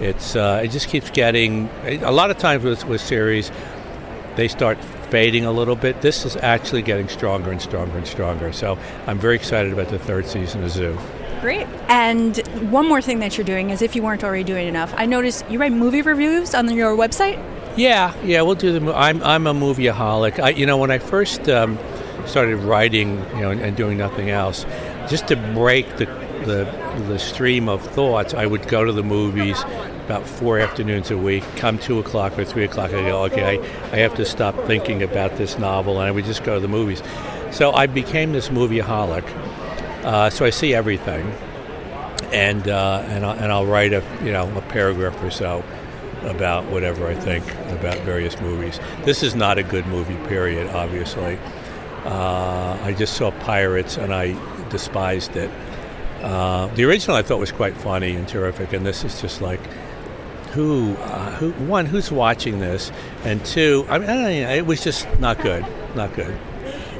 It's 0.00 0.34
uh, 0.36 0.62
it 0.64 0.68
just 0.68 0.88
keeps 0.88 1.10
getting 1.10 1.68
a 1.84 2.10
lot 2.10 2.30
of 2.30 2.38
times 2.38 2.64
with 2.64 2.84
with 2.86 3.00
series, 3.00 3.50
they 4.36 4.48
start 4.48 4.78
fading 5.10 5.44
a 5.44 5.52
little 5.52 5.76
bit. 5.76 6.00
This 6.00 6.24
is 6.24 6.36
actually 6.36 6.82
getting 6.82 7.08
stronger 7.08 7.50
and 7.50 7.60
stronger 7.60 7.98
and 7.98 8.06
stronger. 8.06 8.52
So 8.52 8.78
I'm 9.06 9.18
very 9.18 9.34
excited 9.34 9.72
about 9.72 9.88
the 9.88 9.98
third 9.98 10.26
season 10.26 10.62
of 10.64 10.70
Zoo. 10.70 10.98
Great. 11.40 11.66
And 11.88 12.36
one 12.70 12.86
more 12.86 13.00
thing 13.00 13.18
that 13.20 13.36
you're 13.36 13.46
doing 13.46 13.70
is 13.70 13.82
if 13.82 13.96
you 13.96 14.02
weren't 14.02 14.22
already 14.22 14.44
doing 14.44 14.68
enough, 14.68 14.92
I 14.96 15.06
noticed 15.06 15.50
you 15.50 15.58
write 15.58 15.72
movie 15.72 16.02
reviews 16.02 16.54
on 16.54 16.70
your 16.70 16.96
website. 16.96 17.42
Yeah, 17.76 18.14
yeah, 18.24 18.42
we'll 18.42 18.56
do 18.56 18.78
the. 18.78 18.94
I'm 18.94 19.22
I'm 19.22 19.46
a 19.46 19.54
movieaholic. 19.54 20.38
I, 20.38 20.50
you 20.50 20.66
know, 20.66 20.76
when 20.76 20.90
I 20.90 20.98
first 20.98 21.48
um, 21.48 21.78
started 22.26 22.56
writing, 22.56 23.18
you 23.34 23.40
know, 23.40 23.50
and, 23.50 23.60
and 23.60 23.76
doing 23.76 23.96
nothing 23.96 24.28
else, 24.28 24.64
just 25.08 25.28
to 25.28 25.36
break 25.54 25.96
the, 25.96 26.06
the 26.44 26.64
the 27.08 27.18
stream 27.18 27.68
of 27.68 27.82
thoughts, 27.82 28.34
I 28.34 28.46
would 28.46 28.68
go 28.68 28.84
to 28.84 28.92
the 28.92 29.02
movies 29.02 29.62
about 30.04 30.26
four 30.26 30.58
afternoons 30.58 31.10
a 31.10 31.16
week. 31.16 31.44
Come 31.56 31.78
two 31.78 31.98
o'clock 31.98 32.38
or 32.38 32.44
three 32.44 32.64
o'clock, 32.64 32.90
I 32.92 33.02
go, 33.02 33.24
okay, 33.24 33.58
I, 33.58 33.92
I 33.92 33.98
have 33.98 34.14
to 34.16 34.24
stop 34.24 34.56
thinking 34.66 35.02
about 35.02 35.36
this 35.36 35.58
novel, 35.58 36.00
and 36.00 36.08
I 36.08 36.10
would 36.10 36.24
just 36.24 36.42
go 36.42 36.54
to 36.54 36.60
the 36.60 36.68
movies. 36.68 37.02
So 37.52 37.72
I 37.72 37.86
became 37.86 38.32
this 38.32 38.48
movieaholic. 38.48 39.24
Uh, 40.04 40.30
so 40.30 40.44
I 40.44 40.50
see 40.50 40.74
everything, 40.74 41.30
and 42.32 42.66
uh, 42.68 43.04
and 43.06 43.24
I'll, 43.24 43.38
and 43.38 43.52
I'll 43.52 43.66
write 43.66 43.92
a 43.92 44.02
you 44.22 44.32
know 44.32 44.50
a 44.56 44.62
paragraph 44.62 45.22
or 45.22 45.30
so 45.30 45.62
about 46.22 46.64
whatever 46.66 47.06
I 47.06 47.14
think 47.14 47.44
about 47.70 47.98
various 48.00 48.40
movies. 48.40 48.78
This 49.04 49.22
is 49.22 49.34
not 49.34 49.58
a 49.58 49.62
good 49.62 49.86
movie, 49.86 50.16
period. 50.28 50.68
Obviously, 50.68 51.38
uh, 52.04 52.78
I 52.82 52.94
just 52.98 53.14
saw 53.14 53.30
Pirates 53.30 53.96
and 53.96 54.12
I 54.12 54.34
despised 54.70 55.36
it. 55.36 55.50
Uh, 56.22 56.66
the 56.74 56.84
original 56.84 57.16
I 57.16 57.22
thought 57.22 57.38
was 57.38 57.52
quite 57.52 57.76
funny 57.76 58.14
and 58.14 58.28
terrific, 58.28 58.72
and 58.72 58.84
this 58.84 59.04
is 59.04 59.20
just 59.20 59.40
like. 59.40 59.60
Who, 60.52 60.96
uh, 60.96 61.30
who? 61.36 61.52
One, 61.66 61.86
who's 61.86 62.10
watching 62.10 62.58
this, 62.58 62.90
and 63.22 63.44
two, 63.44 63.86
I 63.88 63.98
mean, 63.98 64.10
I 64.10 64.56
it 64.56 64.66
was 64.66 64.82
just 64.82 65.06
not 65.20 65.40
good, 65.40 65.64
not 65.94 66.12
good. 66.14 66.36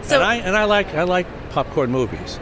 So- 0.03 0.15
and 0.17 0.25
I 0.25 0.37
and 0.37 0.57
I 0.57 0.65
like 0.65 0.95
I 0.95 1.03
like 1.03 1.27
popcorn 1.51 1.91
movies. 1.91 2.39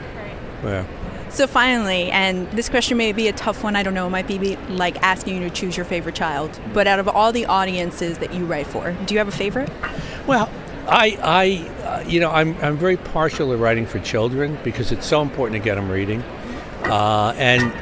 Yeah. 0.63 0.85
So 1.31 1.47
finally, 1.47 2.11
and 2.11 2.51
this 2.53 2.69
question 2.69 2.97
may 2.99 3.13
be 3.13 3.29
a 3.29 3.33
tough 3.33 3.63
one. 3.63 3.75
I 3.77 3.83
don't 3.83 3.95
know. 3.95 4.07
It 4.07 4.11
might 4.11 4.27
be 4.27 4.39
be 4.39 4.57
like 4.69 5.03
asking 5.03 5.41
you 5.43 5.49
to 5.49 5.55
choose 5.55 5.77
your 5.77 5.85
favorite 5.85 6.15
child. 6.15 6.59
But 6.73 6.87
out 6.87 6.99
of 6.99 7.09
all 7.09 7.33
the 7.33 7.47
audiences 7.47 8.19
that 8.19 8.33
you 8.33 8.45
write 8.47 8.67
for, 8.67 8.93
do 9.07 9.15
you 9.15 9.19
have 9.19 9.29
a 9.29 9.33
favorite? 9.33 9.71
Well, 10.27 10.51
I, 10.87 11.19
I, 11.23 11.87
uh, 11.87 12.05
you 12.09 12.21
know, 12.21 12.31
I'm, 12.31 12.57
I'm 12.63 12.77
very 12.79 12.97
partial 12.97 13.51
to 13.51 13.57
writing 13.59 13.85
for 13.87 13.99
children 13.99 14.59
because 14.65 14.91
it's 14.91 15.07
so 15.07 15.21
important 15.21 15.61
to 15.61 15.65
get 15.65 15.75
them 15.75 15.91
reading, 15.91 16.23
uh, 16.85 17.35
and 17.37 17.73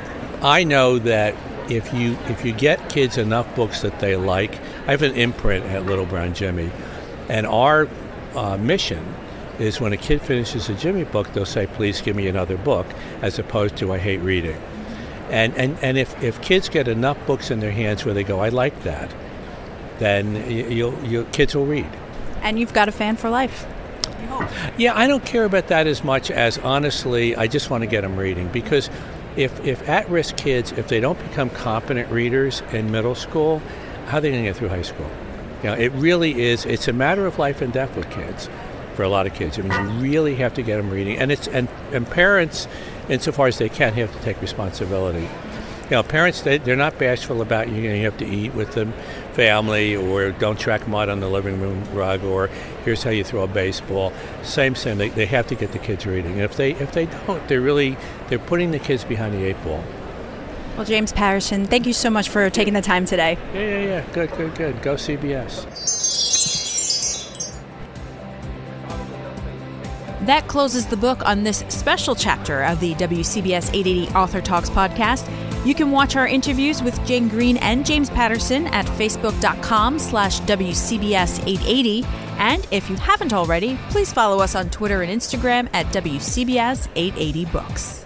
I 0.44 0.64
know 0.64 0.98
that 0.98 1.34
if 1.70 1.92
you 1.92 2.16
if 2.28 2.44
you 2.44 2.52
get 2.52 2.88
kids 2.88 3.18
enough 3.18 3.54
books 3.56 3.82
that 3.82 3.98
they 4.00 4.16
like, 4.16 4.58
I 4.86 4.92
have 4.92 5.02
an 5.02 5.14
imprint 5.14 5.64
at 5.66 5.86
Little 5.86 6.06
Brown 6.06 6.34
Jimmy, 6.34 6.70
and 7.28 7.46
our 7.46 7.88
uh, 8.34 8.56
mission 8.56 9.14
is 9.58 9.80
when 9.80 9.92
a 9.92 9.96
kid 9.96 10.20
finishes 10.20 10.68
a 10.68 10.74
Jimmy 10.74 11.04
book, 11.04 11.32
they'll 11.32 11.46
say, 11.46 11.66
"Please 11.66 12.00
give 12.00 12.14
me 12.16 12.28
another 12.28 12.56
book," 12.56 12.86
as 13.22 13.38
opposed 13.38 13.76
to 13.78 13.92
"I 13.92 13.98
hate 13.98 14.18
reading." 14.18 14.60
And 15.30 15.56
and, 15.56 15.76
and 15.82 15.98
if, 15.98 16.22
if 16.22 16.40
kids 16.40 16.68
get 16.68 16.86
enough 16.88 17.18
books 17.26 17.50
in 17.50 17.60
their 17.60 17.72
hands 17.72 18.04
where 18.04 18.14
they 18.14 18.24
go, 18.24 18.40
"I 18.40 18.50
like 18.50 18.82
that," 18.84 19.12
then 19.98 20.34
y- 20.34 20.68
you'll, 20.68 20.98
you 21.04 21.24
kids 21.32 21.54
will 21.54 21.66
read. 21.66 21.88
And 22.42 22.58
you've 22.60 22.74
got 22.74 22.88
a 22.88 22.92
fan 22.92 23.16
for 23.16 23.30
life. 23.30 23.66
Yeah, 24.78 24.96
I 24.96 25.06
don't 25.06 25.24
care 25.24 25.44
about 25.44 25.68
that 25.68 25.86
as 25.86 26.04
much 26.04 26.30
as 26.30 26.58
honestly, 26.58 27.36
I 27.36 27.46
just 27.46 27.70
want 27.70 27.82
to 27.82 27.86
get 27.86 28.02
them 28.02 28.16
reading 28.16 28.48
because 28.48 28.90
if, 29.36 29.64
if 29.64 29.88
at 29.88 30.08
risk 30.08 30.36
kids, 30.36 30.72
if 30.72 30.88
they 30.88 31.00
don't 31.00 31.18
become 31.28 31.50
competent 31.50 32.10
readers 32.10 32.62
in 32.72 32.90
middle 32.90 33.14
school, 33.14 33.60
how 34.06 34.18
are 34.18 34.20
they 34.20 34.30
going 34.30 34.44
to 34.44 34.48
get 34.48 34.56
through 34.56 34.68
high 34.68 34.82
school? 34.82 35.10
You 35.62 35.70
know, 35.70 35.74
it 35.74 35.92
really 35.92 36.42
is, 36.42 36.64
it's 36.64 36.88
a 36.88 36.92
matter 36.92 37.26
of 37.26 37.38
life 37.38 37.60
and 37.60 37.72
death 37.72 37.96
with 37.96 38.10
kids 38.10 38.48
for 38.94 39.02
a 39.02 39.08
lot 39.08 39.26
of 39.26 39.34
kids. 39.34 39.58
I 39.58 39.62
mean, 39.62 39.72
you 39.72 40.12
really 40.12 40.34
have 40.36 40.54
to 40.54 40.62
get 40.62 40.78
them 40.78 40.90
reading. 40.90 41.18
And, 41.18 41.30
it's, 41.30 41.48
and, 41.48 41.68
and 41.92 42.06
parents, 42.06 42.66
insofar 43.08 43.46
as 43.46 43.58
they 43.58 43.68
can, 43.68 43.92
have 43.94 44.14
to 44.14 44.22
take 44.22 44.40
responsibility. 44.40 45.28
You 45.84 45.90
know, 45.90 46.02
parents, 46.02 46.42
they, 46.42 46.58
they're 46.58 46.76
not 46.76 46.98
bashful 46.98 47.42
about 47.42 47.68
you. 47.68 47.76
You, 47.76 47.88
know, 47.90 47.94
you 47.94 48.04
have 48.04 48.18
to 48.18 48.26
eat 48.26 48.54
with 48.54 48.72
them, 48.72 48.92
family, 49.36 49.94
or 49.94 50.32
don't 50.32 50.58
track 50.58 50.88
mud 50.88 51.10
on 51.10 51.20
the 51.20 51.28
living 51.28 51.60
room 51.60 51.84
rug, 51.92 52.24
or 52.24 52.48
here's 52.84 53.02
how 53.02 53.10
you 53.10 53.22
throw 53.22 53.42
a 53.42 53.46
baseball. 53.46 54.12
Same, 54.42 54.74
same. 54.74 54.96
They, 54.96 55.10
they 55.10 55.26
have 55.26 55.46
to 55.48 55.54
get 55.54 55.72
the 55.72 55.78
kids 55.78 56.06
reading. 56.06 56.32
And 56.32 56.40
if 56.40 56.56
they 56.56 56.72
if 56.72 56.92
they 56.92 57.06
don't, 57.06 57.46
they're 57.46 57.60
really 57.60 57.96
they're 58.28 58.38
putting 58.38 58.70
the 58.70 58.78
kids 58.78 59.04
behind 59.04 59.34
the 59.34 59.44
eight 59.44 59.62
ball. 59.62 59.84
Well, 60.76 60.84
James 60.84 61.12
Patterson, 61.12 61.66
thank 61.66 61.86
you 61.86 61.92
so 61.92 62.10
much 62.10 62.28
for 62.28 62.50
taking 62.50 62.74
the 62.74 62.82
time 62.82 63.04
today. 63.04 63.38
Yeah, 63.54 63.60
yeah, 63.60 63.84
yeah. 63.84 64.12
Good, 64.12 64.30
good, 64.32 64.54
good. 64.54 64.82
Go 64.82 64.94
CBS. 64.94 65.64
That 70.26 70.48
closes 70.48 70.86
the 70.86 70.96
book 70.96 71.24
on 71.24 71.44
this 71.44 71.64
special 71.68 72.14
chapter 72.14 72.62
of 72.64 72.80
the 72.80 72.94
WCBS 72.94 73.72
880 73.72 74.08
Author 74.08 74.40
Talks 74.40 74.68
podcast. 74.68 75.24
You 75.66 75.74
can 75.74 75.90
watch 75.90 76.14
our 76.14 76.28
interviews 76.28 76.80
with 76.80 77.04
Jane 77.04 77.26
Green 77.26 77.56
and 77.56 77.84
James 77.84 78.08
Patterson 78.08 78.68
at 78.68 78.86
facebook.com 78.86 79.98
slash 79.98 80.40
WCBS 80.42 81.40
880. 81.44 82.04
And 82.38 82.64
if 82.70 82.88
you 82.88 82.94
haven't 82.94 83.32
already, 83.32 83.76
please 83.90 84.12
follow 84.12 84.38
us 84.38 84.54
on 84.54 84.70
Twitter 84.70 85.02
and 85.02 85.10
Instagram 85.10 85.68
at 85.72 85.86
WCBS 85.86 86.86
880 86.94 87.46
Books. 87.46 88.05